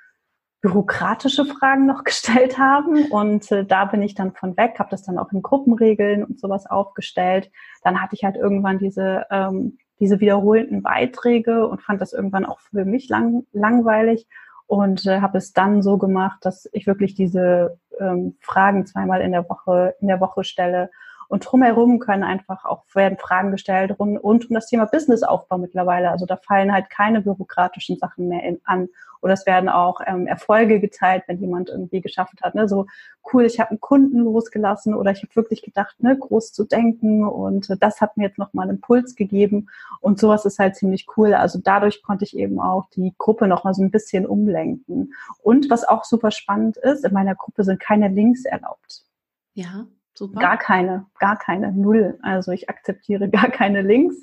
bürokratische 0.61 1.45
Fragen 1.45 1.87
noch 1.87 2.05
gestellt 2.05 2.59
haben 2.59 3.07
und 3.11 3.51
äh, 3.53 3.65
da 3.65 3.85
bin 3.85 4.03
ich 4.03 4.15
dann 4.15 4.33
von 4.33 4.57
weg, 4.57 4.77
habe 4.79 4.91
das 4.91 5.03
dann 5.03 5.19
auch 5.19 5.33
in 5.33 5.43
Gruppenregeln 5.43 6.25
und 6.25 6.41
sowas 6.41 6.67
aufgestellt. 6.67 7.51
Dann 7.83 8.01
hatte 8.01 8.15
ich 8.15 8.25
halt 8.25 8.37
irgendwann 8.37 8.79
diese 8.79 9.27
ähm, 9.31 9.79
diese 10.03 10.19
wiederholten 10.19 10.83
Beiträge 10.83 11.69
und 11.69 11.81
fand 11.81 12.01
das 12.01 12.13
irgendwann 12.13 12.45
auch 12.45 12.59
für 12.59 12.85
mich 12.85 13.09
lang, 13.09 13.47
langweilig 13.53 14.27
und 14.73 15.05
äh, 15.05 15.21
habe 15.21 15.37
es 15.37 15.53
dann 15.53 15.83
so 15.83 15.99
gemacht, 15.99 16.39
dass 16.47 16.67
ich 16.73 16.87
wirklich 16.87 17.15
diese 17.15 17.79
ähm, 18.01 18.37
Fragen 18.41 18.87
zweimal 18.87 19.21
in 19.21 19.33
der 19.33 19.47
Woche 19.47 19.95
in 20.01 20.09
der 20.09 20.19
Woche 20.19 20.45
stelle 20.45 20.89
und 21.33 21.51
drumherum 21.51 21.99
können 21.99 22.25
einfach 22.25 22.67
auch 22.67 22.85
werden 22.93 23.17
Fragen 23.17 23.53
gestellt 23.53 23.99
rund, 23.99 24.23
rund 24.23 24.51
um 24.51 24.55
das 24.55 24.67
Thema 24.67 24.85
Businessaufbau 24.85 25.57
mittlerweile. 25.57 26.11
Also 26.11 26.27
da 26.27 26.37
fallen 26.37 26.75
halt 26.75 26.91
keine 26.91 27.23
bürokratischen 27.23 27.97
Sachen 27.97 28.29
mehr 28.29 28.43
in, 28.43 28.61
an. 28.65 28.91
Oder 29.23 29.33
es 29.33 29.47
werden 29.47 29.71
auch 29.71 30.03
ähm, 30.07 30.27
Erfolge 30.27 30.79
geteilt, 30.79 31.23
wenn 31.29 31.41
jemand 31.41 31.71
irgendwie 31.71 32.03
geschafft 32.03 32.43
hat. 32.43 32.55
Ne? 32.55 32.69
So 32.69 32.85
cool, 33.33 33.47
ich 33.47 33.59
habe 33.59 33.71
einen 33.71 33.81
Kunden 33.81 34.19
losgelassen 34.19 34.93
oder 34.93 35.13
ich 35.13 35.23
habe 35.23 35.35
wirklich 35.35 35.63
gedacht, 35.63 36.03
ne, 36.03 36.19
groß 36.19 36.53
zu 36.53 36.65
denken 36.65 37.27
und 37.27 37.71
äh, 37.71 37.79
das 37.81 38.03
hat 38.03 38.19
mir 38.19 38.25
jetzt 38.25 38.37
nochmal 38.37 38.69
einen 38.69 38.77
Impuls 38.77 39.17
gegeben. 39.17 39.71
Und 40.01 40.21
sowas 40.21 40.45
ist 40.45 40.59
halt 40.59 40.77
ziemlich 40.77 41.07
cool. 41.17 41.33
Also 41.33 41.59
dadurch 41.65 42.03
konnte 42.03 42.27
ich 42.27 42.37
eben 42.37 42.61
auch 42.61 42.91
die 42.91 43.15
Gruppe 43.17 43.49
nochmal 43.49 43.73
so 43.73 43.83
ein 43.83 43.91
bisschen 43.91 44.27
umlenken. 44.27 45.15
Und 45.43 45.71
was 45.71 45.89
auch 45.89 46.05
super 46.05 46.31
spannend 46.31 46.77
ist, 46.77 47.07
in 47.07 47.15
meiner 47.15 47.37
Gruppe 47.37 47.65
sind 47.65 47.81
keine 47.81 48.09
Links 48.09 48.45
erlaubt. 48.45 49.07
Ja. 49.55 49.87
Super. 50.15 50.41
Gar 50.41 50.59
keine, 50.59 51.07
gar 51.19 51.39
keine, 51.39 51.73
null. 51.73 52.19
Also 52.23 52.53
ich 52.53 52.69
akzeptiere 52.69 53.29
gar 53.31 53.49
keine 53.49 53.83
Links. 53.83 54.17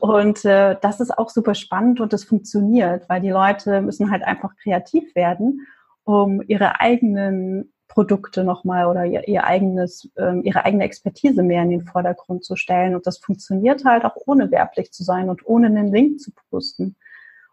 Und 0.00 0.44
äh, 0.44 0.76
das 0.80 1.00
ist 1.00 1.16
auch 1.16 1.30
super 1.30 1.54
spannend 1.54 2.00
und 2.00 2.12
das 2.12 2.24
funktioniert, 2.24 3.08
weil 3.08 3.20
die 3.20 3.30
Leute 3.30 3.80
müssen 3.82 4.10
halt 4.10 4.22
einfach 4.22 4.54
kreativ 4.62 5.14
werden, 5.14 5.66
um 6.04 6.40
ihre 6.46 6.80
eigenen 6.80 7.72
Produkte 7.88 8.44
nochmal 8.44 8.86
oder 8.86 9.04
ihr, 9.04 9.26
ihr 9.28 9.44
eigenes, 9.44 10.10
ähm, 10.16 10.42
ihre 10.42 10.64
eigene 10.64 10.84
Expertise 10.84 11.42
mehr 11.42 11.62
in 11.62 11.70
den 11.70 11.86
Vordergrund 11.86 12.44
zu 12.44 12.56
stellen. 12.56 12.94
Und 12.94 13.06
das 13.06 13.18
funktioniert 13.18 13.84
halt 13.84 14.04
auch 14.04 14.16
ohne 14.26 14.50
werblich 14.50 14.92
zu 14.92 15.04
sein 15.04 15.28
und 15.28 15.46
ohne 15.46 15.66
einen 15.66 15.92
Link 15.92 16.20
zu 16.20 16.32
posten. 16.50 16.96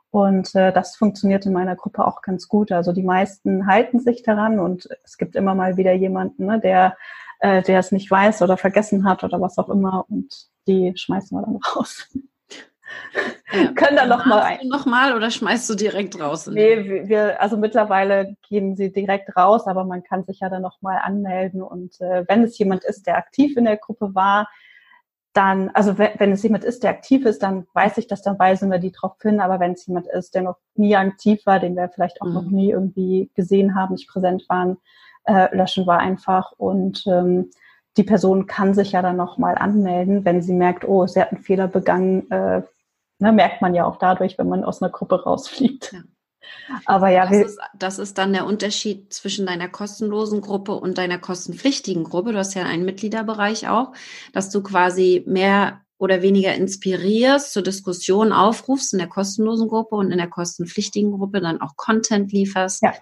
Und 0.10 0.54
äh, 0.56 0.74
das 0.74 0.96
funktioniert 0.96 1.46
in 1.46 1.54
meiner 1.54 1.76
Gruppe 1.76 2.06
auch 2.06 2.22
ganz 2.22 2.48
gut. 2.48 2.72
Also 2.72 2.92
die 2.92 3.04
meisten 3.04 3.66
halten 3.68 4.00
sich 4.00 4.24
daran 4.24 4.60
und 4.60 4.90
es 5.04 5.18
gibt 5.18 5.36
immer 5.36 5.56
mal 5.56 5.78
wieder 5.78 5.94
jemanden, 5.94 6.46
ne, 6.46 6.60
der 6.60 6.98
äh, 7.42 7.62
der 7.62 7.80
es 7.80 7.92
nicht 7.92 8.10
weiß 8.10 8.42
oder 8.42 8.58
vergessen 8.58 9.06
hat 9.06 9.24
oder 9.24 9.42
was 9.42 9.58
auch 9.58 9.70
immer 9.70 10.06
und 10.10 10.48
die 10.68 10.94
schmeißen 10.96 11.38
wir 11.38 11.44
dann 11.44 11.58
raus. 11.58 12.08
Ja. 12.14 12.22
Können 13.76 13.96
dann 13.96 14.10
noch 14.10 14.26
mal 14.26 14.42
ein. 14.42 14.68
Noch 14.68 14.86
mal 14.86 15.16
oder 15.16 15.32
schmeißt 15.32 15.70
du 15.70 15.76
direkt 15.76 16.20
raus? 16.20 16.48
Nee, 16.48 17.08
wir, 17.08 17.42
also 17.42 17.58
mittlerweile 17.58 18.36
gehen 18.48 18.76
sie 18.76 18.92
direkt 18.92 19.36
raus, 19.36 19.66
aber 19.66 19.86
man 19.86 20.04
kann 20.04 20.26
sich 20.26 20.40
ja 20.40 20.50
dann 20.50 20.62
noch 20.62 20.82
mal 20.82 20.98
anmelden 20.98 21.62
und 21.62 22.00
äh, 22.02 22.26
wenn 22.28 22.44
es 22.44 22.58
jemand 22.58 22.84
ist, 22.84 23.08
der 23.08 23.18
aktiv 23.18 23.58
in 23.58 23.66
der 23.66 23.78
Gruppe 23.78 24.14
war, 24.14 24.48
dann, 25.34 25.70
also 25.70 25.98
wenn, 25.98 26.12
wenn 26.18 26.32
es 26.32 26.44
jemand 26.44 26.64
ist, 26.64 26.84
der 26.84 26.90
aktiv 26.90 27.26
ist, 27.26 27.42
dann 27.42 27.66
weiß 27.74 27.98
ich 27.98 28.08
das, 28.08 28.22
dann 28.22 28.38
weisen 28.38 28.70
wir 28.70 28.80
die 28.80 28.92
drauf 28.92 29.16
hin. 29.22 29.40
Aber 29.40 29.60
wenn 29.60 29.74
es 29.74 29.86
jemand 29.88 30.08
ist, 30.08 30.36
der 30.36 30.42
noch 30.42 30.58
nie 30.76 30.96
aktiv 30.96 31.46
war, 31.46 31.60
den 31.60 31.76
wir 31.76 31.90
vielleicht 31.90 32.22
auch 32.22 32.28
mhm. 32.28 32.34
noch 32.34 32.44
nie 32.44 32.72
irgendwie 32.72 33.32
gesehen 33.34 33.76
haben, 33.76 33.94
nicht 33.94 34.10
präsent 34.10 34.44
waren, 34.50 34.78
äh, 35.26 35.56
löschen 35.56 35.86
wir 35.86 35.98
einfach. 35.98 36.52
Und 36.58 37.04
ähm, 37.08 37.52
die 37.98 38.04
Person 38.04 38.48
kann 38.48 38.74
sich 38.74 38.94
ja 38.94 39.02
dann 39.02 39.18
nochmal 39.18 39.56
anmelden, 39.56 40.26
wenn 40.26 40.42
sie 40.42 40.54
merkt, 40.54 40.88
oh, 40.88 41.06
sie 41.08 41.22
hat 41.22 41.32
einen 41.32 41.44
Fehler 41.44 41.68
begangen. 41.68 42.30
Äh, 42.32 42.62
ne, 43.20 43.32
merkt 43.32 43.62
man 43.62 43.76
ja 43.76 43.86
auch 43.86 43.98
dadurch, 43.98 44.38
wenn 44.38 44.50
man 44.50 44.64
aus 44.64 44.82
einer 44.82 44.92
Gruppe 44.92 45.24
rausfliegt. 45.24 45.94
Ja. 45.94 46.00
Aber 46.86 47.10
ja, 47.10 47.28
das 47.28 47.52
ist, 47.52 47.60
das 47.78 48.00
ist 48.00 48.18
dann 48.18 48.34
der 48.34 48.46
Unterschied 48.46 49.14
zwischen 49.14 49.46
deiner 49.46 49.70
kostenlosen 49.70 50.42
Gruppe 50.42 50.74
und 50.74 50.98
deiner 50.98 51.20
kostenpflichtigen 51.20 52.04
Gruppe. 52.04 52.32
Du 52.32 52.38
hast 52.40 52.56
ja 52.56 52.64
einen 52.64 52.86
Mitgliederbereich 52.86 53.68
auch, 53.68 53.94
dass 54.34 54.50
du 54.50 54.64
quasi 54.64 55.24
mehr 55.28 55.82
oder 55.98 56.24
weniger 56.24 56.56
inspirierst, 56.56 57.54
zur 57.54 57.62
Diskussion 57.62 58.34
aufrufst 58.34 58.94
in 58.94 59.00
der 59.00 59.08
kostenlosen 59.08 59.68
Gruppe 59.68 59.96
und 59.96 60.12
in 60.12 60.18
der 60.18 60.30
kostenpflichtigen 60.30 61.12
Gruppe 61.12 61.42
dann 61.42 61.62
auch 61.62 61.76
Content 61.76 62.32
lieferst, 62.32 62.82
ja 62.82 62.94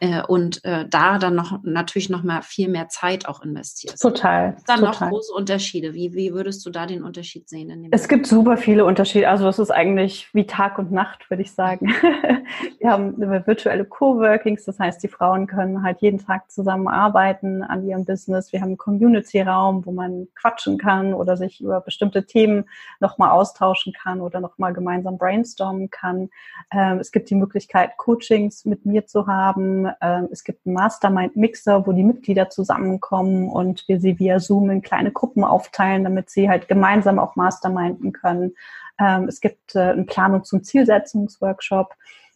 äh, 0.00 0.22
und 0.22 0.64
äh, 0.64 0.86
da 0.88 1.18
dann 1.18 1.34
noch 1.34 1.60
natürlich 1.62 2.10
noch 2.10 2.22
mal 2.22 2.42
viel 2.42 2.68
mehr 2.68 2.88
Zeit 2.88 3.28
auch 3.28 3.42
investierst. 3.42 4.02
Total. 4.02 4.56
Dann 4.66 4.80
total. 4.80 5.08
noch 5.08 5.16
große 5.16 5.32
Unterschiede. 5.32 5.94
Wie, 5.94 6.14
wie 6.14 6.32
würdest 6.34 6.64
du 6.66 6.70
da 6.70 6.86
den 6.86 7.02
Unterschied 7.02 7.48
sehen? 7.48 7.88
es 7.90 8.08
gibt 8.08 8.26
super 8.26 8.56
viele 8.56 8.84
Unterschiede. 8.84 9.28
Also 9.28 9.48
es 9.48 9.58
ist 9.58 9.70
eigentlich 9.70 10.28
wie 10.34 10.46
Tag 10.46 10.78
und 10.78 10.92
Nacht, 10.92 11.30
würde 11.30 11.42
ich 11.42 11.52
sagen. 11.52 11.88
Wir 12.78 12.90
haben 12.90 13.18
virtuelle 13.46 13.84
Coworkings, 13.84 14.64
das 14.64 14.78
heißt, 14.78 15.02
die 15.02 15.08
Frauen 15.08 15.46
können 15.46 15.82
halt 15.82 16.00
jeden 16.00 16.18
Tag 16.18 16.50
zusammenarbeiten 16.50 17.62
an 17.62 17.86
ihrem 17.86 18.04
Business. 18.04 18.52
Wir 18.52 18.60
haben 18.60 18.68
einen 18.68 18.76
Community-Raum, 18.76 19.84
wo 19.86 19.92
man 19.92 20.28
quatschen 20.34 20.78
kann 20.78 21.14
oder 21.14 21.36
sich 21.36 21.60
über 21.60 21.80
bestimmte 21.80 22.26
Themen 22.26 22.66
nochmal 23.00 23.30
austauschen 23.30 23.92
kann 23.92 24.20
oder 24.20 24.40
nochmal 24.40 24.72
gemeinsam 24.72 25.18
brainstormen 25.18 25.90
kann. 25.90 26.30
Ähm, 26.70 26.98
es 26.98 27.10
gibt 27.10 27.30
die 27.30 27.34
Möglichkeit, 27.34 27.96
Coachings 27.96 28.64
mit 28.64 28.86
mir 28.86 29.06
zu 29.06 29.26
haben 29.26 29.85
ähm, 30.00 30.28
es 30.30 30.44
gibt 30.44 30.66
einen 30.66 30.74
Mastermind-Mixer, 30.74 31.86
wo 31.86 31.92
die 31.92 32.02
Mitglieder 32.02 32.50
zusammenkommen 32.50 33.48
und 33.48 33.86
wir 33.88 34.00
sie 34.00 34.18
via 34.18 34.40
Zoom 34.40 34.70
in 34.70 34.82
kleine 34.82 35.12
Gruppen 35.12 35.44
aufteilen, 35.44 36.04
damit 36.04 36.30
sie 36.30 36.48
halt 36.48 36.68
gemeinsam 36.68 37.18
auch 37.18 37.36
masterminden 37.36 38.12
können. 38.12 38.54
Ähm, 38.98 39.28
es 39.28 39.40
gibt 39.40 39.74
äh, 39.74 39.90
einen 39.90 40.06
Planungs- 40.06 40.52
und 40.52 40.64
Zielsetzungsworkshop, 40.64 41.94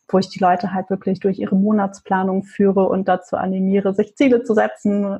wo 0.08 0.18
ich 0.18 0.28
die 0.28 0.40
Leute 0.40 0.74
halt 0.74 0.90
wirklich 0.90 1.20
durch 1.20 1.38
ihre 1.38 1.56
Monatsplanung 1.56 2.44
führe 2.44 2.88
und 2.88 3.08
dazu 3.08 3.36
animiere, 3.36 3.94
sich 3.94 4.16
Ziele 4.16 4.42
zu 4.42 4.54
setzen 4.54 5.18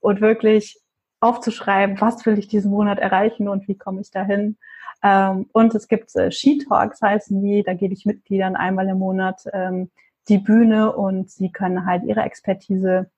und 0.00 0.20
wirklich 0.20 0.80
aufzuschreiben, 1.20 2.00
was 2.00 2.24
will 2.26 2.38
ich 2.38 2.48
diesen 2.48 2.70
Monat 2.70 2.98
erreichen 2.98 3.48
und 3.48 3.66
wie 3.68 3.76
komme 3.76 4.00
ich 4.00 4.10
dahin. 4.10 4.56
Ähm, 5.02 5.46
und 5.52 5.74
es 5.74 5.88
gibt 5.88 6.14
äh, 6.16 6.30
She 6.30 6.58
Talks 6.58 7.00
heißen 7.02 7.40
die, 7.42 7.62
da 7.62 7.74
gebe 7.74 7.94
ich 7.94 8.06
Mitgliedern 8.06 8.56
einmal 8.56 8.88
im 8.88 8.98
Monat 8.98 9.42
ähm, 9.52 9.90
die 10.28 10.38
Bühne 10.38 10.92
und 10.92 11.30
sie 11.30 11.50
können 11.50 11.86
halt 11.86 12.04
ihre 12.04 12.22
Expertise 12.22 13.10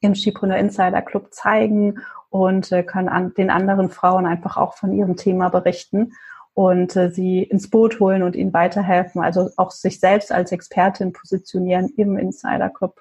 im 0.00 0.14
Skipreneur 0.14 0.58
Insider 0.58 1.02
Club 1.02 1.32
zeigen 1.32 2.00
und 2.30 2.72
äh, 2.72 2.82
können 2.82 3.08
an 3.08 3.32
den 3.34 3.50
anderen 3.50 3.90
Frauen 3.90 4.26
einfach 4.26 4.56
auch 4.56 4.74
von 4.74 4.92
ihrem 4.92 5.16
Thema 5.16 5.48
berichten 5.48 6.12
und 6.52 6.94
äh, 6.96 7.10
sie 7.10 7.42
ins 7.42 7.70
Boot 7.70 8.00
holen 8.00 8.22
und 8.22 8.36
ihnen 8.36 8.52
weiterhelfen, 8.52 9.22
also 9.22 9.50
auch 9.56 9.70
sich 9.70 10.00
selbst 10.00 10.32
als 10.32 10.52
Expertin 10.52 11.12
positionieren 11.12 11.90
im 11.96 12.16
Insider 12.16 12.70
Club. 12.70 13.00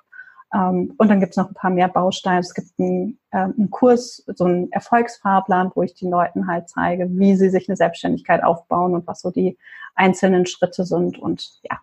Ähm, 0.53 0.93
und 0.97 1.09
dann 1.09 1.19
gibt 1.19 1.31
es 1.31 1.37
noch 1.37 1.49
ein 1.49 1.55
paar 1.55 1.71
mehr 1.71 1.87
Bausteine. 1.87 2.39
Es 2.39 2.53
gibt 2.53 2.69
einen, 2.79 3.19
äh, 3.31 3.37
einen 3.37 3.69
Kurs, 3.69 4.23
so 4.27 4.45
einen 4.45 4.71
Erfolgsfahrplan, 4.71 5.71
wo 5.75 5.83
ich 5.83 5.93
den 5.93 6.09
Leuten 6.09 6.47
halt 6.47 6.69
zeige, 6.69 7.07
wie 7.11 7.35
sie 7.35 7.49
sich 7.49 7.69
eine 7.69 7.75
Selbstständigkeit 7.75 8.43
aufbauen 8.43 8.95
und 8.95 9.07
was 9.07 9.21
so 9.21 9.29
die 9.29 9.57
einzelnen 9.95 10.45
Schritte 10.45 10.85
sind. 10.85 11.19
Und 11.19 11.59
ja, 11.63 11.79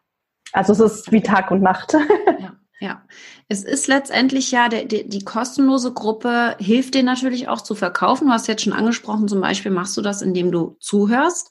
also 0.53 0.73
es 0.73 0.81
ist 0.81 1.13
wie 1.13 1.23
Tag 1.23 1.51
und 1.51 1.63
Nacht. 1.63 1.95
Ja. 2.39 2.57
Ja, 2.83 3.03
es 3.49 3.63
ist 3.63 3.89
letztendlich 3.89 4.51
ja, 4.53 4.71
der, 4.71 4.87
die, 4.87 5.07
die 5.07 5.23
kostenlose 5.23 5.93
Gruppe 5.93 6.57
hilft 6.59 6.95
dir 6.95 7.03
natürlich 7.03 7.47
auch 7.47 7.61
zu 7.61 7.75
verkaufen. 7.75 8.29
Du 8.29 8.33
hast 8.33 8.49
jetzt 8.49 8.63
schon 8.63 8.73
angesprochen, 8.73 9.29
zum 9.29 9.43
Beispiel 9.43 9.71
machst 9.71 9.99
du 9.99 10.01
das, 10.01 10.23
indem 10.23 10.51
du 10.51 10.79
zuhörst, 10.81 11.51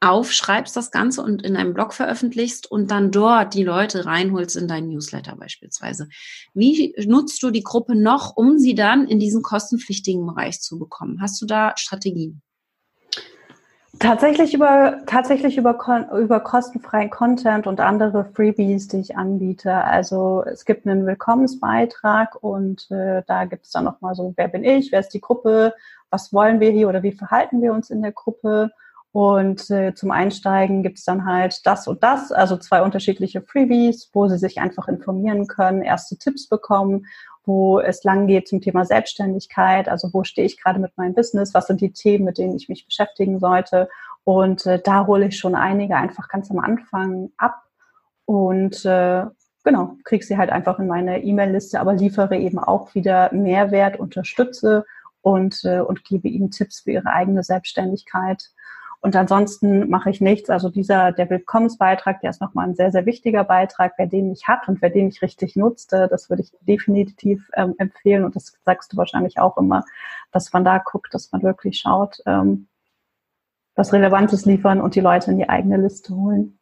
aufschreibst 0.00 0.74
das 0.76 0.90
Ganze 0.90 1.22
und 1.22 1.42
in 1.42 1.56
einem 1.56 1.72
Blog 1.72 1.94
veröffentlichst 1.94 2.68
und 2.68 2.90
dann 2.90 3.12
dort 3.12 3.54
die 3.54 3.62
Leute 3.62 4.06
reinholst 4.06 4.56
in 4.56 4.66
deinen 4.66 4.88
Newsletter 4.88 5.36
beispielsweise. 5.36 6.08
Wie 6.52 6.96
nutzt 7.06 7.40
du 7.44 7.50
die 7.50 7.62
Gruppe 7.62 7.94
noch, 7.94 8.36
um 8.36 8.58
sie 8.58 8.74
dann 8.74 9.06
in 9.06 9.20
diesen 9.20 9.42
kostenpflichtigen 9.42 10.26
Bereich 10.26 10.60
zu 10.60 10.80
bekommen? 10.80 11.20
Hast 11.20 11.40
du 11.40 11.46
da 11.46 11.74
Strategien? 11.76 12.42
Tatsächlich 14.00 14.54
über, 14.54 15.02
tatsächlich 15.04 15.58
über, 15.58 15.76
über 16.18 16.40
kostenfreien 16.40 17.10
Content 17.10 17.66
und 17.66 17.80
andere 17.80 18.24
Freebies, 18.24 18.88
die 18.88 19.00
ich 19.00 19.14
anbiete. 19.18 19.74
Also 19.74 20.42
es 20.46 20.64
gibt 20.64 20.86
einen 20.86 21.04
Willkommensbeitrag 21.04 22.42
und 22.42 22.90
äh, 22.90 23.22
da 23.26 23.44
gibt 23.44 23.66
es 23.66 23.72
dann 23.72 23.84
nochmal 23.84 24.14
so, 24.14 24.32
wer 24.36 24.48
bin 24.48 24.64
ich, 24.64 24.90
wer 24.90 25.00
ist 25.00 25.10
die 25.10 25.20
Gruppe, 25.20 25.74
was 26.08 26.32
wollen 26.32 26.60
wir 26.60 26.70
hier 26.70 26.88
oder 26.88 27.02
wie 27.02 27.12
verhalten 27.12 27.60
wir 27.60 27.74
uns 27.74 27.90
in 27.90 28.00
der 28.00 28.12
Gruppe. 28.12 28.70
Und 29.12 29.68
äh, 29.70 29.92
zum 29.94 30.12
Einsteigen 30.12 30.82
gibt 30.82 30.96
es 30.96 31.04
dann 31.04 31.26
halt 31.26 31.66
das 31.66 31.86
und 31.86 32.02
das, 32.02 32.32
also 32.32 32.56
zwei 32.56 32.80
unterschiedliche 32.80 33.42
Freebies, 33.42 34.08
wo 34.14 34.28
Sie 34.28 34.38
sich 34.38 34.60
einfach 34.60 34.88
informieren 34.88 35.46
können, 35.46 35.82
erste 35.82 36.16
Tipps 36.16 36.48
bekommen 36.48 37.04
wo 37.44 37.80
es 37.80 38.04
lang 38.04 38.26
geht 38.26 38.48
zum 38.48 38.60
Thema 38.60 38.84
Selbstständigkeit, 38.84 39.88
also 39.88 40.10
wo 40.12 40.24
stehe 40.24 40.46
ich 40.46 40.60
gerade 40.60 40.78
mit 40.78 40.96
meinem 40.96 41.14
Business, 41.14 41.54
was 41.54 41.66
sind 41.66 41.80
die 41.80 41.92
Themen, 41.92 42.24
mit 42.24 42.38
denen 42.38 42.56
ich 42.56 42.68
mich 42.68 42.86
beschäftigen 42.86 43.38
sollte. 43.38 43.88
Und 44.24 44.66
äh, 44.66 44.80
da 44.82 45.06
hole 45.06 45.26
ich 45.26 45.38
schon 45.38 45.54
einige 45.54 45.96
einfach 45.96 46.28
ganz 46.28 46.50
am 46.50 46.58
Anfang 46.58 47.30
ab 47.38 47.62
und 48.26 48.84
äh, 48.84 49.24
genau, 49.64 49.96
kriege 50.04 50.24
sie 50.24 50.36
halt 50.36 50.50
einfach 50.50 50.78
in 50.78 50.86
meine 50.86 51.22
E-Mail-Liste, 51.22 51.80
aber 51.80 51.94
liefere 51.94 52.36
eben 52.36 52.58
auch 52.58 52.94
wieder 52.94 53.32
Mehrwert, 53.32 53.98
unterstütze 53.98 54.84
und, 55.22 55.64
äh, 55.64 55.80
und 55.80 56.04
gebe 56.04 56.28
ihnen 56.28 56.50
Tipps 56.50 56.80
für 56.80 56.92
ihre 56.92 57.12
eigene 57.12 57.42
Selbstständigkeit. 57.42 58.50
Und 59.02 59.16
ansonsten 59.16 59.88
mache 59.88 60.10
ich 60.10 60.20
nichts. 60.20 60.50
Also 60.50 60.68
dieser, 60.68 61.12
der 61.12 61.30
Willkommensbeitrag, 61.30 62.20
der 62.20 62.30
ist 62.30 62.40
nochmal 62.42 62.68
ein 62.68 62.74
sehr, 62.74 62.92
sehr 62.92 63.06
wichtiger 63.06 63.44
Beitrag. 63.44 63.94
Wer 63.96 64.06
den 64.06 64.28
nicht 64.28 64.46
hat 64.46 64.68
und 64.68 64.82
wer 64.82 64.90
den 64.90 65.06
nicht 65.06 65.22
richtig 65.22 65.56
nutzte, 65.56 66.06
das 66.08 66.28
würde 66.28 66.42
ich 66.42 66.52
definitiv 66.60 67.50
ähm, 67.54 67.74
empfehlen. 67.78 68.24
Und 68.24 68.36
das 68.36 68.52
sagst 68.64 68.92
du 68.92 68.98
wahrscheinlich 68.98 69.38
auch 69.38 69.56
immer, 69.56 69.84
dass 70.32 70.52
man 70.52 70.64
da 70.64 70.78
guckt, 70.78 71.14
dass 71.14 71.32
man 71.32 71.42
wirklich 71.42 71.78
schaut, 71.78 72.18
ähm, 72.26 72.68
was 73.74 73.94
Relevantes 73.94 74.44
liefern 74.44 74.82
und 74.82 74.94
die 74.94 75.00
Leute 75.00 75.30
in 75.30 75.38
die 75.38 75.48
eigene 75.48 75.78
Liste 75.78 76.14
holen. 76.14 76.59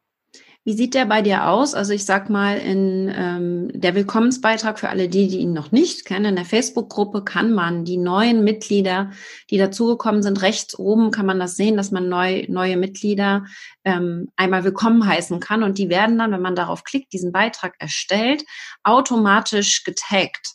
Wie 0.69 0.75
sieht 0.75 0.93
der 0.93 1.07
bei 1.07 1.23
dir 1.23 1.49
aus? 1.49 1.73
Also 1.73 1.95
ich 1.95 2.05
sag 2.05 2.29
mal, 2.29 2.59
in 2.59 3.11
ähm, 3.17 3.71
der 3.73 3.95
Willkommensbeitrag 3.95 4.79
für 4.79 4.91
alle 4.91 5.09
die, 5.09 5.27
die 5.27 5.39
ihn 5.39 5.55
noch 5.55 5.73
nicht 5.73 6.05
kennen, 6.05 6.27
in 6.27 6.37
der 6.37 6.45
Facebook-Gruppe 6.45 7.25
kann 7.25 7.55
man 7.55 7.87
die 7.87 7.97
neuen 7.97 8.45
Mitglieder, 8.45 9.11
die 9.49 9.57
dazugekommen 9.57 10.23
sind, 10.23 10.43
rechts 10.43 10.79
oben 10.79 11.11
kann 11.11 11.25
man 11.25 11.39
das 11.39 11.57
sehen, 11.57 11.79
dass 11.79 11.91
man 11.91 12.11
neu, 12.11 12.45
neue 12.49 12.77
Mitglieder 12.77 13.47
ähm, 13.87 14.29
einmal 14.37 14.63
willkommen 14.63 15.07
heißen 15.07 15.41
kann. 15.41 15.63
Und 15.63 15.79
die 15.79 15.89
werden 15.89 16.19
dann, 16.19 16.33
wenn 16.33 16.43
man 16.43 16.55
darauf 16.55 16.85
klickt, 16.85 17.15
diesen 17.15 17.33
Beitrag 17.33 17.75
erstellt, 17.79 18.45
automatisch 18.83 19.85
getaggt. 19.85 20.49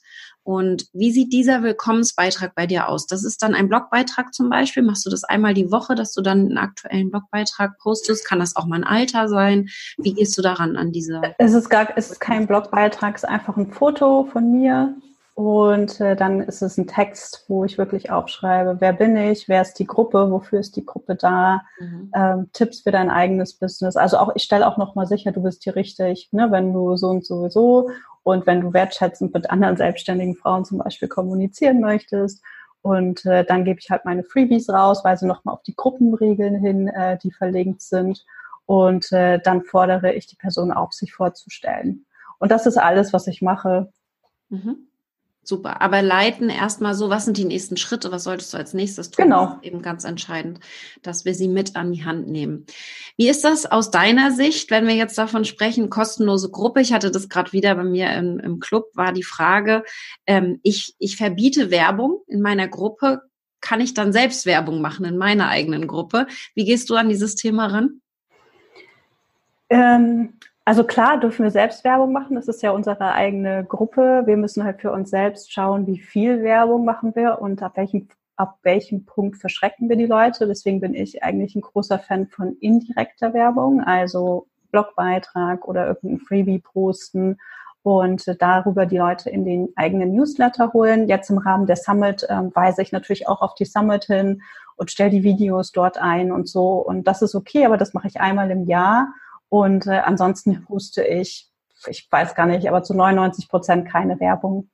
Und 0.43 0.87
wie 0.91 1.11
sieht 1.11 1.31
dieser 1.31 1.63
Willkommensbeitrag 1.63 2.53
bei 2.53 2.67
dir 2.67 2.89
aus? 2.89 3.07
Das 3.07 3.23
ist 3.23 3.41
dann 3.41 3.55
ein 3.55 3.69
Blogbeitrag 3.69 4.33
zum 4.33 4.49
Beispiel. 4.49 4.83
Machst 4.83 5.05
du 5.05 5.09
das 5.09 5.23
einmal 5.23 5.53
die 5.53 5.71
Woche, 5.71 5.95
dass 5.95 6.13
du 6.13 6.21
dann 6.21 6.39
einen 6.39 6.57
aktuellen 6.57 7.11
Blogbeitrag 7.11 7.77
postest? 7.79 8.25
Kann 8.25 8.39
das 8.39 8.55
auch 8.55 8.65
mal 8.65 8.77
ein 8.77 8.83
Alter 8.83 9.29
sein? 9.29 9.69
Wie 9.97 10.13
gehst 10.13 10.37
du 10.37 10.41
daran 10.41 10.75
an 10.75 10.91
diese? 10.91 11.21
Es 11.37 11.53
ist 11.53 11.69
gar, 11.69 11.87
es 11.95 12.11
ist 12.11 12.19
kein 12.19 12.45
Blogbeitrag, 12.45 13.15
es 13.15 13.23
ist 13.23 13.29
einfach 13.29 13.55
ein 13.55 13.71
Foto 13.71 14.25
von 14.25 14.51
mir 14.51 14.93
und 15.35 15.99
äh, 15.99 16.15
dann 16.15 16.41
ist 16.41 16.61
es 16.61 16.77
ein 16.77 16.85
Text, 16.85 17.45
wo 17.47 17.65
ich 17.65 17.79
wirklich 17.79 18.11
aufschreibe, 18.11 18.77
wer 18.79 18.93
bin 18.93 19.17
ich, 19.17 19.49
wer 19.49 19.63
ist 19.63 19.79
die 19.79 19.87
Gruppe, 19.87 20.29
wofür 20.29 20.59
ist 20.59 20.75
die 20.75 20.85
Gruppe 20.85 21.15
da, 21.15 21.63
mhm. 21.79 22.11
ähm, 22.15 22.49
Tipps 22.53 22.81
für 22.81 22.91
dein 22.91 23.09
eigenes 23.09 23.55
Business. 23.55 23.95
Also 23.95 24.17
auch, 24.17 24.35
ich 24.35 24.43
stelle 24.43 24.67
auch 24.67 24.77
nochmal 24.77 25.07
sicher, 25.07 25.31
du 25.31 25.41
bist 25.41 25.63
hier 25.63 25.75
richtig, 25.75 26.29
ne, 26.33 26.51
wenn 26.51 26.71
du 26.71 26.95
so 26.97 27.07
und 27.09 27.25
sowieso 27.25 27.89
und 28.21 28.45
wenn 28.45 28.61
du 28.61 28.73
wertschätzend 28.73 29.33
mit 29.33 29.49
anderen 29.49 29.75
selbstständigen 29.75 30.35
Frauen 30.35 30.65
zum 30.65 30.77
Beispiel 30.77 31.07
kommunizieren 31.07 31.81
möchtest. 31.81 32.43
Und 32.83 33.25
äh, 33.25 33.43
dann 33.43 33.65
gebe 33.65 33.79
ich 33.79 33.89
halt 33.89 34.05
meine 34.05 34.23
Freebies 34.23 34.69
raus, 34.69 35.03
weise 35.03 35.25
nochmal 35.25 35.55
auf 35.55 35.63
die 35.63 35.75
Gruppenregeln 35.75 36.59
hin, 36.59 36.89
äh, 36.89 37.17
die 37.17 37.31
verlinkt 37.31 37.81
sind. 37.81 38.23
Und 38.65 39.11
äh, 39.11 39.39
dann 39.39 39.63
fordere 39.63 40.13
ich 40.13 40.27
die 40.27 40.35
Person 40.35 40.71
auf, 40.71 40.93
sich 40.93 41.13
vorzustellen. 41.13 42.05
Und 42.37 42.51
das 42.51 42.67
ist 42.67 42.77
alles, 42.77 43.13
was 43.13 43.25
ich 43.27 43.41
mache. 43.41 43.91
Mhm. 44.49 44.89
Super. 45.45 45.81
Aber 45.81 46.01
leiten 46.01 46.49
erstmal 46.49 46.95
so, 46.95 47.09
was 47.09 47.25
sind 47.25 47.37
die 47.37 47.43
nächsten 47.43 47.75
Schritte? 47.75 48.11
Was 48.13 48.23
solltest 48.23 48.53
du 48.53 48.57
als 48.57 48.73
nächstes 48.73 49.11
tun? 49.11 49.25
Genau. 49.25 49.57
eben 49.61 49.81
ganz 49.81 50.05
entscheidend, 50.05 50.61
dass 51.01 51.25
wir 51.25 51.33
sie 51.33 51.49
mit 51.49 51.75
an 51.75 51.91
die 51.91 52.05
Hand 52.05 52.29
nehmen. 52.29 52.65
Wie 53.17 53.27
ist 53.27 53.43
das 53.43 53.65
aus 53.65 53.91
deiner 53.91 54.31
Sicht, 54.31 54.71
wenn 54.71 54.87
wir 54.87 54.95
jetzt 54.95 55.17
davon 55.17 55.43
sprechen, 55.43 55.89
kostenlose 55.89 56.49
Gruppe? 56.49 56.79
Ich 56.79 56.93
hatte 56.93 57.11
das 57.11 57.27
gerade 57.27 57.51
wieder 57.51 57.75
bei 57.75 57.83
mir 57.83 58.13
im, 58.13 58.39
im 58.39 58.59
Club, 58.61 58.85
war 58.93 59.11
die 59.11 59.23
Frage, 59.23 59.83
ähm, 60.25 60.59
ich, 60.63 60.95
ich 60.97 61.17
verbiete 61.17 61.71
Werbung 61.71 62.21
in 62.27 62.41
meiner 62.41 62.69
Gruppe. 62.69 63.21
Kann 63.59 63.81
ich 63.81 63.93
dann 63.93 64.13
selbst 64.13 64.45
Werbung 64.45 64.81
machen 64.81 65.05
in 65.05 65.17
meiner 65.17 65.49
eigenen 65.49 65.87
Gruppe? 65.87 66.27
Wie 66.55 66.65
gehst 66.65 66.89
du 66.89 66.95
an 66.95 67.09
dieses 67.09 67.35
Thema 67.35 67.67
ran? 67.67 68.01
Ähm, 69.69 70.33
also 70.65 70.83
klar 70.83 71.19
dürfen 71.19 71.43
wir 71.43 71.51
selbst 71.51 71.83
Werbung 71.83 72.11
machen. 72.13 72.35
Das 72.35 72.47
ist 72.47 72.61
ja 72.61 72.71
unsere 72.71 73.13
eigene 73.13 73.65
Gruppe. 73.65 74.23
Wir 74.25 74.37
müssen 74.37 74.63
halt 74.63 74.81
für 74.81 74.91
uns 74.91 75.09
selbst 75.09 75.51
schauen, 75.51 75.87
wie 75.87 75.99
viel 75.99 76.41
Werbung 76.41 76.85
machen 76.85 77.15
wir 77.15 77.39
und 77.41 77.61
ab 77.61 77.73
welchem, 77.75 78.07
ab 78.37 78.59
welchem 78.63 79.05
Punkt 79.05 79.37
verschrecken 79.37 79.89
wir 79.89 79.97
die 79.97 80.05
Leute. 80.05 80.47
Deswegen 80.47 80.79
bin 80.79 80.95
ich 80.95 81.23
eigentlich 81.23 81.55
ein 81.55 81.61
großer 81.61 81.99
Fan 81.99 82.27
von 82.27 82.55
indirekter 82.61 83.33
Werbung, 83.33 83.81
also 83.81 84.47
Blogbeitrag 84.71 85.67
oder 85.67 85.87
irgendein 85.87 86.19
Freebie 86.19 86.59
posten 86.59 87.37
und 87.83 88.23
darüber 88.41 88.85
die 88.85 88.97
Leute 88.97 89.29
in 89.29 89.43
den 89.43 89.69
eigenen 89.75 90.13
Newsletter 90.13 90.71
holen. 90.71 91.09
Jetzt 91.09 91.29
im 91.29 91.37
Rahmen 91.37 91.67
der 91.67 91.75
Summit 91.75 92.25
ähm, 92.29 92.51
weise 92.55 92.81
ich 92.81 92.93
natürlich 92.93 93.27
auch 93.27 93.41
auf 93.41 93.55
die 93.55 93.65
Summit 93.65 94.05
hin 94.05 94.41
und 94.77 94.89
stelle 94.89 95.09
die 95.09 95.23
Videos 95.23 95.73
dort 95.73 95.97
ein 95.97 96.31
und 96.31 96.47
so. 96.47 96.75
Und 96.75 97.05
das 97.05 97.21
ist 97.21 97.35
okay, 97.35 97.65
aber 97.65 97.77
das 97.77 97.93
mache 97.93 98.07
ich 98.07 98.21
einmal 98.21 98.49
im 98.49 98.65
Jahr. 98.65 99.13
Und 99.53 99.85
äh, 99.85 99.99
ansonsten 100.03 100.63
poste 100.63 101.03
ich, 101.03 101.47
ich 101.85 102.07
weiß 102.09 102.33
gar 102.33 102.47
nicht, 102.47 102.67
aber 102.67 102.81
zu 102.81 102.95
99 102.95 103.47
Prozent 103.47 103.87
keine 103.87 104.19
Werbung. 104.19 104.71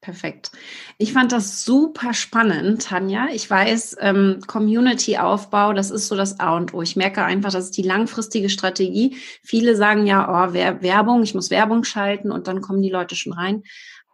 Perfekt. 0.00 0.50
Ich 0.98 1.12
fand 1.12 1.30
das 1.30 1.64
super 1.64 2.12
spannend, 2.12 2.82
Tanja. 2.82 3.28
Ich 3.32 3.48
weiß, 3.48 3.98
ähm, 4.00 4.40
Community-Aufbau, 4.48 5.74
das 5.74 5.92
ist 5.92 6.08
so 6.08 6.16
das 6.16 6.40
A 6.40 6.56
und 6.56 6.74
O. 6.74 6.82
Ich 6.82 6.96
merke 6.96 7.24
einfach, 7.24 7.52
das 7.52 7.66
ist 7.66 7.76
die 7.76 7.82
langfristige 7.82 8.48
Strategie. 8.48 9.16
Viele 9.44 9.76
sagen 9.76 10.06
ja, 10.06 10.28
oh, 10.28 10.52
Werbung, 10.52 11.22
ich 11.22 11.36
muss 11.36 11.50
Werbung 11.50 11.84
schalten 11.84 12.32
und 12.32 12.48
dann 12.48 12.62
kommen 12.62 12.82
die 12.82 12.90
Leute 12.90 13.14
schon 13.14 13.32
rein. 13.32 13.62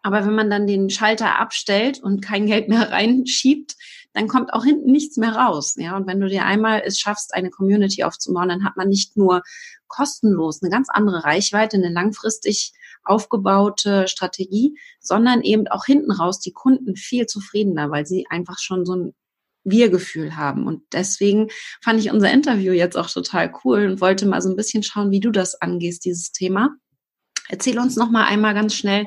Aber 0.02 0.24
wenn 0.24 0.34
man 0.34 0.50
dann 0.50 0.66
den 0.66 0.90
Schalter 0.90 1.38
abstellt 1.38 2.02
und 2.02 2.20
kein 2.20 2.46
Geld 2.46 2.68
mehr 2.68 2.90
reinschiebt, 2.92 3.76
dann 4.12 4.28
kommt 4.28 4.52
auch 4.52 4.64
hinten 4.64 4.90
nichts 4.90 5.16
mehr 5.16 5.36
raus. 5.36 5.74
Ja, 5.76 5.96
und 5.96 6.06
wenn 6.06 6.20
du 6.20 6.28
dir 6.28 6.44
einmal 6.44 6.82
es 6.84 6.98
schaffst, 6.98 7.34
eine 7.34 7.50
Community 7.50 8.02
aufzubauen, 8.02 8.48
dann 8.48 8.64
hat 8.64 8.76
man 8.76 8.88
nicht 8.88 9.16
nur 9.16 9.42
kostenlos 9.88 10.62
eine 10.62 10.70
ganz 10.70 10.88
andere 10.88 11.24
Reichweite, 11.24 11.76
eine 11.76 11.90
langfristig 11.90 12.72
aufgebaute 13.04 14.08
Strategie, 14.08 14.76
sondern 15.00 15.42
eben 15.42 15.68
auch 15.68 15.84
hinten 15.84 16.12
raus 16.12 16.40
die 16.40 16.52
Kunden 16.52 16.96
viel 16.96 17.26
zufriedener, 17.26 17.90
weil 17.90 18.06
sie 18.06 18.26
einfach 18.28 18.58
schon 18.58 18.84
so 18.84 18.94
ein 18.94 19.14
wir-Gefühl 19.64 20.36
haben. 20.36 20.66
Und 20.66 20.82
deswegen 20.92 21.48
fand 21.82 22.00
ich 22.00 22.10
unser 22.10 22.32
Interview 22.32 22.72
jetzt 22.72 22.96
auch 22.96 23.10
total 23.10 23.52
cool 23.64 23.86
und 23.86 24.00
wollte 24.00 24.26
mal 24.26 24.40
so 24.40 24.48
ein 24.48 24.56
bisschen 24.56 24.82
schauen, 24.82 25.10
wie 25.10 25.20
du 25.20 25.30
das 25.30 25.60
angehst, 25.60 26.04
dieses 26.04 26.32
Thema. 26.32 26.70
Erzähl 27.50 27.78
uns 27.78 27.96
noch 27.96 28.10
mal 28.10 28.26
einmal 28.26 28.54
ganz 28.54 28.74
schnell 28.74 29.06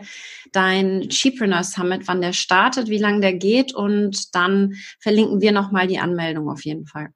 dein 0.51 1.09
Chipreneur 1.09 1.63
Summit, 1.63 2.07
wann 2.07 2.21
der 2.21 2.33
startet, 2.33 2.89
wie 2.89 2.97
lange 2.97 3.21
der 3.21 3.33
geht 3.33 3.73
und 3.73 4.35
dann 4.35 4.73
verlinken 4.99 5.41
wir 5.41 5.51
noch 5.51 5.71
mal 5.71 5.87
die 5.87 5.99
Anmeldung 5.99 6.49
auf 6.49 6.63
jeden 6.65 6.85
Fall. 6.85 7.09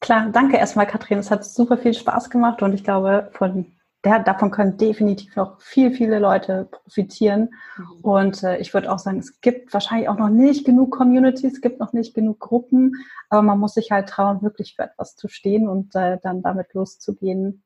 Klar, 0.00 0.30
danke 0.32 0.56
erstmal, 0.56 0.86
Katrin. 0.86 1.18
Es 1.18 1.30
hat 1.30 1.44
super 1.44 1.76
viel 1.76 1.92
Spaß 1.92 2.30
gemacht 2.30 2.62
und 2.62 2.72
ich 2.72 2.84
glaube, 2.84 3.30
von 3.34 3.66
der, 4.04 4.20
davon 4.20 4.50
können 4.50 4.78
definitiv 4.78 5.36
noch 5.36 5.60
viel, 5.60 5.92
viele 5.92 6.18
Leute 6.18 6.68
profitieren. 6.70 7.50
Mhm. 7.76 8.00
Und 8.00 8.42
äh, 8.42 8.58
ich 8.58 8.72
würde 8.72 8.90
auch 8.90 8.98
sagen, 8.98 9.18
es 9.18 9.40
gibt 9.42 9.74
wahrscheinlich 9.74 10.08
auch 10.08 10.16
noch 10.16 10.30
nicht 10.30 10.64
genug 10.64 10.90
Communities, 10.96 11.54
es 11.54 11.60
gibt 11.60 11.80
noch 11.80 11.92
nicht 11.92 12.14
genug 12.14 12.38
Gruppen, 12.40 12.94
aber 13.28 13.42
man 13.42 13.58
muss 13.58 13.74
sich 13.74 13.90
halt 13.90 14.08
trauen, 14.08 14.40
wirklich 14.40 14.74
für 14.74 14.84
etwas 14.84 15.16
zu 15.16 15.28
stehen 15.28 15.68
und 15.68 15.94
äh, 15.94 16.18
dann 16.22 16.40
damit 16.42 16.72
loszugehen 16.72 17.62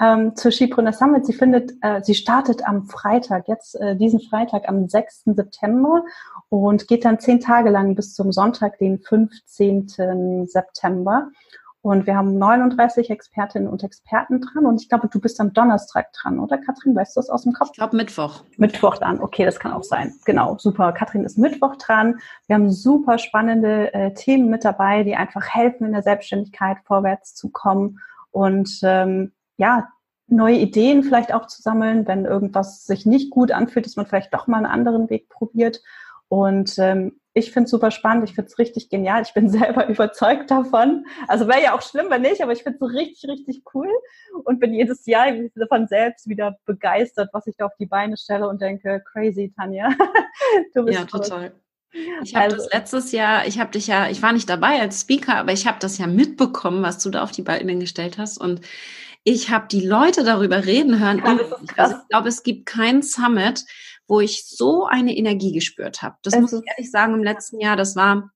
ähm, 0.00 0.36
zur 0.36 0.50
Skipreneur 0.50 0.92
Summit. 0.92 1.26
Sie 1.26 1.32
findet, 1.32 1.72
äh, 1.80 2.02
sie 2.02 2.14
startet 2.14 2.66
am 2.66 2.86
Freitag, 2.86 3.48
jetzt 3.48 3.74
äh, 3.80 3.96
diesen 3.96 4.20
Freitag 4.20 4.68
am 4.68 4.88
6. 4.88 5.24
September 5.26 6.04
und 6.48 6.88
geht 6.88 7.04
dann 7.04 7.18
zehn 7.18 7.40
Tage 7.40 7.70
lang 7.70 7.94
bis 7.94 8.14
zum 8.14 8.32
Sonntag, 8.32 8.78
den 8.78 8.98
15. 8.98 10.46
September. 10.46 11.28
Und 11.86 12.08
wir 12.08 12.16
haben 12.16 12.36
39 12.36 13.10
Expertinnen 13.10 13.68
und 13.68 13.84
Experten 13.84 14.40
dran. 14.40 14.66
Und 14.66 14.82
ich 14.82 14.88
glaube, 14.88 15.06
du 15.06 15.20
bist 15.20 15.40
am 15.40 15.52
Donnerstag 15.52 16.12
dran, 16.14 16.40
oder 16.40 16.58
Katrin? 16.58 16.96
Weißt 16.96 17.14
du 17.14 17.20
das 17.20 17.30
aus 17.30 17.44
dem 17.44 17.52
Kopf? 17.52 17.68
Ich 17.70 17.78
glaube 17.78 17.96
Mittwoch. 17.96 18.42
Mittwoch 18.56 18.98
dran. 18.98 19.20
Okay, 19.20 19.44
das 19.44 19.60
kann 19.60 19.72
auch 19.72 19.84
sein. 19.84 20.12
Genau, 20.24 20.58
super. 20.58 20.90
Katrin 20.90 21.24
ist 21.24 21.38
Mittwoch 21.38 21.76
dran. 21.76 22.18
Wir 22.48 22.56
haben 22.56 22.72
super 22.72 23.18
spannende 23.18 23.94
äh, 23.94 24.12
Themen 24.14 24.50
mit 24.50 24.64
dabei, 24.64 25.04
die 25.04 25.14
einfach 25.14 25.46
helfen, 25.46 25.86
in 25.86 25.92
der 25.92 26.02
Selbstständigkeit 26.02 26.78
vorwärts 26.82 27.36
zu 27.36 27.50
kommen. 27.50 28.00
Und 28.32 28.80
ähm, 28.82 29.30
ja, 29.56 29.88
neue 30.28 30.56
Ideen 30.56 31.04
vielleicht 31.04 31.32
auch 31.32 31.46
zu 31.46 31.62
sammeln, 31.62 32.06
wenn 32.06 32.24
irgendwas 32.24 32.84
sich 32.84 33.06
nicht 33.06 33.30
gut 33.30 33.52
anfühlt, 33.52 33.86
dass 33.86 33.96
man 33.96 34.06
vielleicht 34.06 34.34
doch 34.34 34.46
mal 34.46 34.58
einen 34.58 34.66
anderen 34.66 35.08
Weg 35.08 35.28
probiert. 35.28 35.80
Und 36.28 36.78
ähm, 36.78 37.20
ich 37.36 37.52
finde 37.52 37.66
es 37.66 37.70
super 37.70 37.90
spannend, 37.90 38.28
ich 38.28 38.34
finde 38.34 38.50
es 38.50 38.58
richtig 38.58 38.88
genial, 38.88 39.22
ich 39.22 39.34
bin 39.34 39.48
selber 39.50 39.88
überzeugt 39.88 40.50
davon. 40.50 41.06
Also 41.28 41.46
wäre 41.46 41.62
ja 41.62 41.74
auch 41.74 41.82
schlimm, 41.82 42.06
wenn 42.08 42.22
nicht, 42.22 42.42
aber 42.42 42.52
ich 42.52 42.62
finde 42.62 42.84
es 42.84 42.92
richtig, 42.92 43.30
richtig 43.30 43.62
cool 43.74 43.90
und 44.44 44.58
bin 44.58 44.74
jedes 44.74 45.06
Jahr 45.06 45.28
davon 45.54 45.86
selbst 45.86 46.28
wieder 46.28 46.56
begeistert, 46.64 47.30
was 47.32 47.46
ich 47.46 47.56
da 47.56 47.66
auf 47.66 47.76
die 47.78 47.86
Beine 47.86 48.16
stelle 48.16 48.48
und 48.48 48.60
denke, 48.60 49.02
crazy, 49.12 49.52
Tanja. 49.56 49.90
du 50.74 50.84
bist 50.84 50.98
ja, 50.98 51.04
total. 51.04 51.52
Ich 52.22 52.34
habe 52.34 52.46
also, 52.46 52.56
das 52.56 52.72
letztes 52.72 53.12
Jahr, 53.12 53.46
ich 53.46 53.58
habe 53.58 53.70
dich 53.70 53.86
ja, 53.86 54.08
ich 54.08 54.22
war 54.22 54.32
nicht 54.32 54.48
dabei 54.50 54.80
als 54.80 55.02
Speaker, 55.02 55.36
aber 55.36 55.52
ich 55.52 55.66
habe 55.66 55.78
das 55.80 55.98
ja 55.98 56.06
mitbekommen, 56.06 56.82
was 56.82 56.98
du 56.98 57.10
da 57.10 57.22
auf 57.22 57.30
die 57.30 57.42
Beine 57.42 57.78
gestellt 57.78 58.18
hast 58.18 58.38
und 58.38 58.60
ich 59.26 59.50
habe 59.50 59.66
die 59.68 59.84
Leute 59.84 60.22
darüber 60.22 60.64
reden 60.64 61.00
hören. 61.00 61.18
Ja, 61.18 61.38
also 61.76 61.96
ich 62.00 62.08
glaube, 62.08 62.28
es 62.28 62.44
gibt 62.44 62.64
kein 62.64 63.02
Summit, 63.02 63.64
wo 64.06 64.20
ich 64.20 64.46
so 64.46 64.86
eine 64.86 65.16
Energie 65.16 65.50
gespürt 65.50 66.00
habe. 66.00 66.14
Das 66.22 66.32
es 66.32 66.40
muss 66.40 66.52
ich 66.52 66.62
ehrlich 66.64 66.92
sagen, 66.92 67.14
im 67.14 67.24
letzten 67.24 67.58
Jahr, 67.58 67.76
das 67.76 67.96
war 67.96 68.30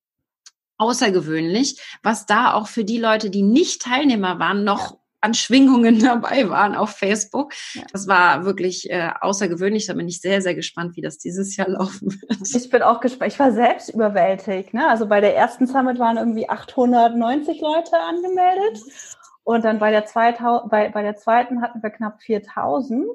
außergewöhnlich, 0.78 1.80
was 2.02 2.26
da 2.26 2.54
auch 2.54 2.66
für 2.66 2.84
die 2.84 2.98
Leute, 2.98 3.30
die 3.30 3.42
nicht 3.42 3.82
Teilnehmer 3.82 4.40
waren, 4.40 4.64
noch 4.64 4.98
an 5.20 5.34
Schwingungen 5.34 6.00
dabei 6.04 6.48
waren 6.50 6.74
auf 6.74 6.90
Facebook. 6.90 7.54
Ja. 7.74 7.82
Das 7.92 8.08
war 8.08 8.44
wirklich 8.44 8.90
äh, 8.90 9.10
außergewöhnlich. 9.20 9.86
Da 9.86 9.94
bin 9.94 10.08
ich 10.08 10.20
sehr, 10.20 10.42
sehr 10.42 10.56
gespannt, 10.56 10.96
wie 10.96 11.02
das 11.02 11.18
dieses 11.18 11.54
Jahr 11.54 11.68
laufen 11.70 12.20
wird. 12.20 12.40
Ich 12.52 12.68
bin 12.68 12.82
auch 12.82 13.00
gespannt. 13.00 13.32
Ich 13.32 13.38
war 13.38 13.52
selbst 13.52 13.90
überwältigt. 13.90 14.74
Ne? 14.74 14.88
Also 14.88 15.06
bei 15.06 15.20
der 15.20 15.36
ersten 15.36 15.68
Summit 15.68 16.00
waren 16.00 16.16
irgendwie 16.16 16.48
890 16.48 17.60
Leute 17.60 17.96
angemeldet. 17.96 18.82
Und 19.44 19.64
dann 19.64 19.78
bei 19.78 19.90
der, 19.90 20.04
2000, 20.04 20.70
bei, 20.70 20.88
bei 20.90 21.02
der 21.02 21.16
zweiten 21.16 21.62
hatten 21.62 21.82
wir 21.82 21.90
knapp 21.90 22.22
4000. 22.22 23.06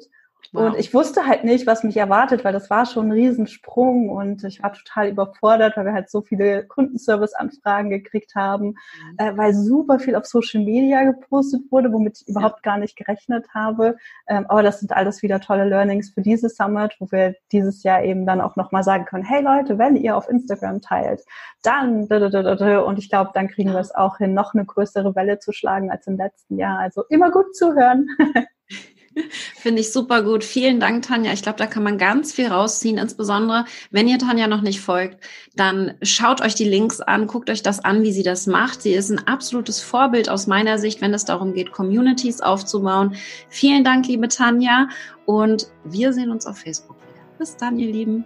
Wow. 0.56 0.68
Und 0.68 0.80
ich 0.80 0.94
wusste 0.94 1.28
halt 1.28 1.44
nicht, 1.44 1.68
was 1.68 1.84
mich 1.84 1.98
erwartet, 1.98 2.46
weil 2.46 2.54
das 2.54 2.70
war 2.70 2.86
schon 2.86 3.08
ein 3.08 3.12
Riesensprung 3.12 4.10
und 4.10 4.44
ich 4.46 4.64
war 4.64 4.72
total 4.72 5.10
überfordert, 5.10 5.76
weil 5.76 5.86
wir 5.86 5.94
halt 5.94 6.10
so 6.10 6.22
viele 6.22 6.66
Kundenservice-Anfragen 6.66 7.90
gekriegt 7.90 8.36
haben, 8.36 8.68
mhm. 8.68 8.76
äh, 9.18 9.38
weil 9.38 9.54
super 9.54 10.00
viel 10.00 10.16
auf 10.16 10.26
Social 10.26 10.64
Media 10.64 11.04
gepostet 11.04 11.64
wurde, 11.72 11.92
womit 11.92 12.22
ich 12.22 12.28
überhaupt 12.28 12.64
gar 12.64 12.78
nicht 12.78 12.96
gerechnet 12.96 13.48
habe. 13.54 13.98
Ähm, 14.28 14.46
aber 14.48 14.64
das 14.64 14.80
sind 14.80 14.94
alles 14.94 15.22
wieder 15.22 15.42
tolle 15.42 15.66
Learnings 15.66 16.12
für 16.12 16.22
dieses 16.22 16.56
Summit, 16.56 16.96
wo 17.00 17.12
wir 17.12 17.36
dieses 17.52 17.84
Jahr 17.84 18.04
eben 18.04 18.26
dann 18.26 18.40
auch 18.40 18.56
nochmal 18.56 18.84
sagen 18.84 19.06
können, 19.06 19.26
hey 19.26 19.44
Leute, 19.44 19.78
wenn 19.78 19.98
ihr 19.98 20.16
auf 20.16 20.30
Instagram 20.30 20.82
teilt, 20.82 21.22
dann 21.64 22.06
und 22.06 23.00
ich 23.00 23.10
glaube, 23.10 23.32
dann 23.34 23.48
kriegen 23.48 23.72
wir 23.72 23.80
es 23.80 23.94
auch 23.94 24.18
hin, 24.18 24.34
noch 24.34 24.54
eine 24.54 24.66
größere 24.66 25.16
Welle 25.16 25.40
zu 25.40 25.52
schlagen 25.52 25.92
als 25.92 26.08
im 26.08 26.18
letzten 26.18 26.58
Jahr. 26.58 26.80
Also 26.80 27.04
immer 27.10 27.32
gut 27.32 27.56
zuhören. 27.56 28.08
Finde 29.56 29.82
ich 29.82 29.92
super 29.92 30.24
gut. 30.24 30.44
Vielen 30.44 30.80
Dank, 30.80 31.04
Tanja. 31.04 31.32
Ich 31.34 31.42
glaube, 31.42 31.58
da 31.58 31.66
kann 31.66 31.84
man 31.84 31.98
ganz 31.98 32.34
viel 32.34 32.48
rausziehen. 32.48 32.98
Insbesondere, 32.98 33.66
wenn 33.92 34.08
ihr 34.08 34.20
Tanja 34.20 34.48
noch 34.48 34.62
nicht 34.62 34.82
folgt, 34.82 35.20
dann 35.56 35.94
schaut 36.02 36.42
euch 36.42 36.56
die 36.56 36.68
Links 36.68 37.02
an, 37.02 37.28
guckt 37.28 37.50
euch 37.50 37.64
das 37.64 37.84
an, 37.84 38.04
wie 38.04 38.12
sie 38.12 38.24
das 38.24 38.48
macht. 38.48 38.82
Sie 38.82 38.94
ist 38.94 39.10
ein 39.10 39.26
absolutes 39.28 39.82
Vorbild 39.82 40.30
aus 40.30 40.48
meiner 40.48 40.78
Sicht, 40.78 41.02
wenn 41.02 41.14
es 41.14 41.26
darum 41.26 41.54
geht, 41.54 41.72
Communities 41.72 42.42
aufzubauen. 42.42 43.16
Vielen 43.50 43.84
Dank, 43.84 44.08
liebe 44.08 44.28
Tanja. 44.28 44.90
Und 45.26 45.68
wir 45.84 46.14
sehen 46.14 46.32
uns 46.32 46.46
auf 46.46 46.58
Facebook 46.58 46.98
wieder. 46.98 47.22
Bis 47.40 47.56
dann, 47.58 47.80
ihr 47.80 47.92
Lieben. 47.92 48.26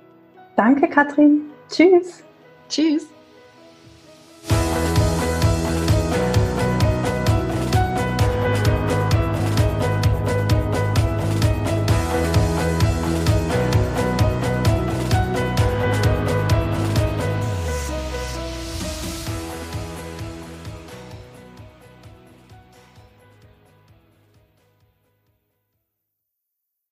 Danke, 0.55 0.89
Katrin. 0.89 1.41
Tschüss. 1.69 2.23
Tschüss. 2.67 3.18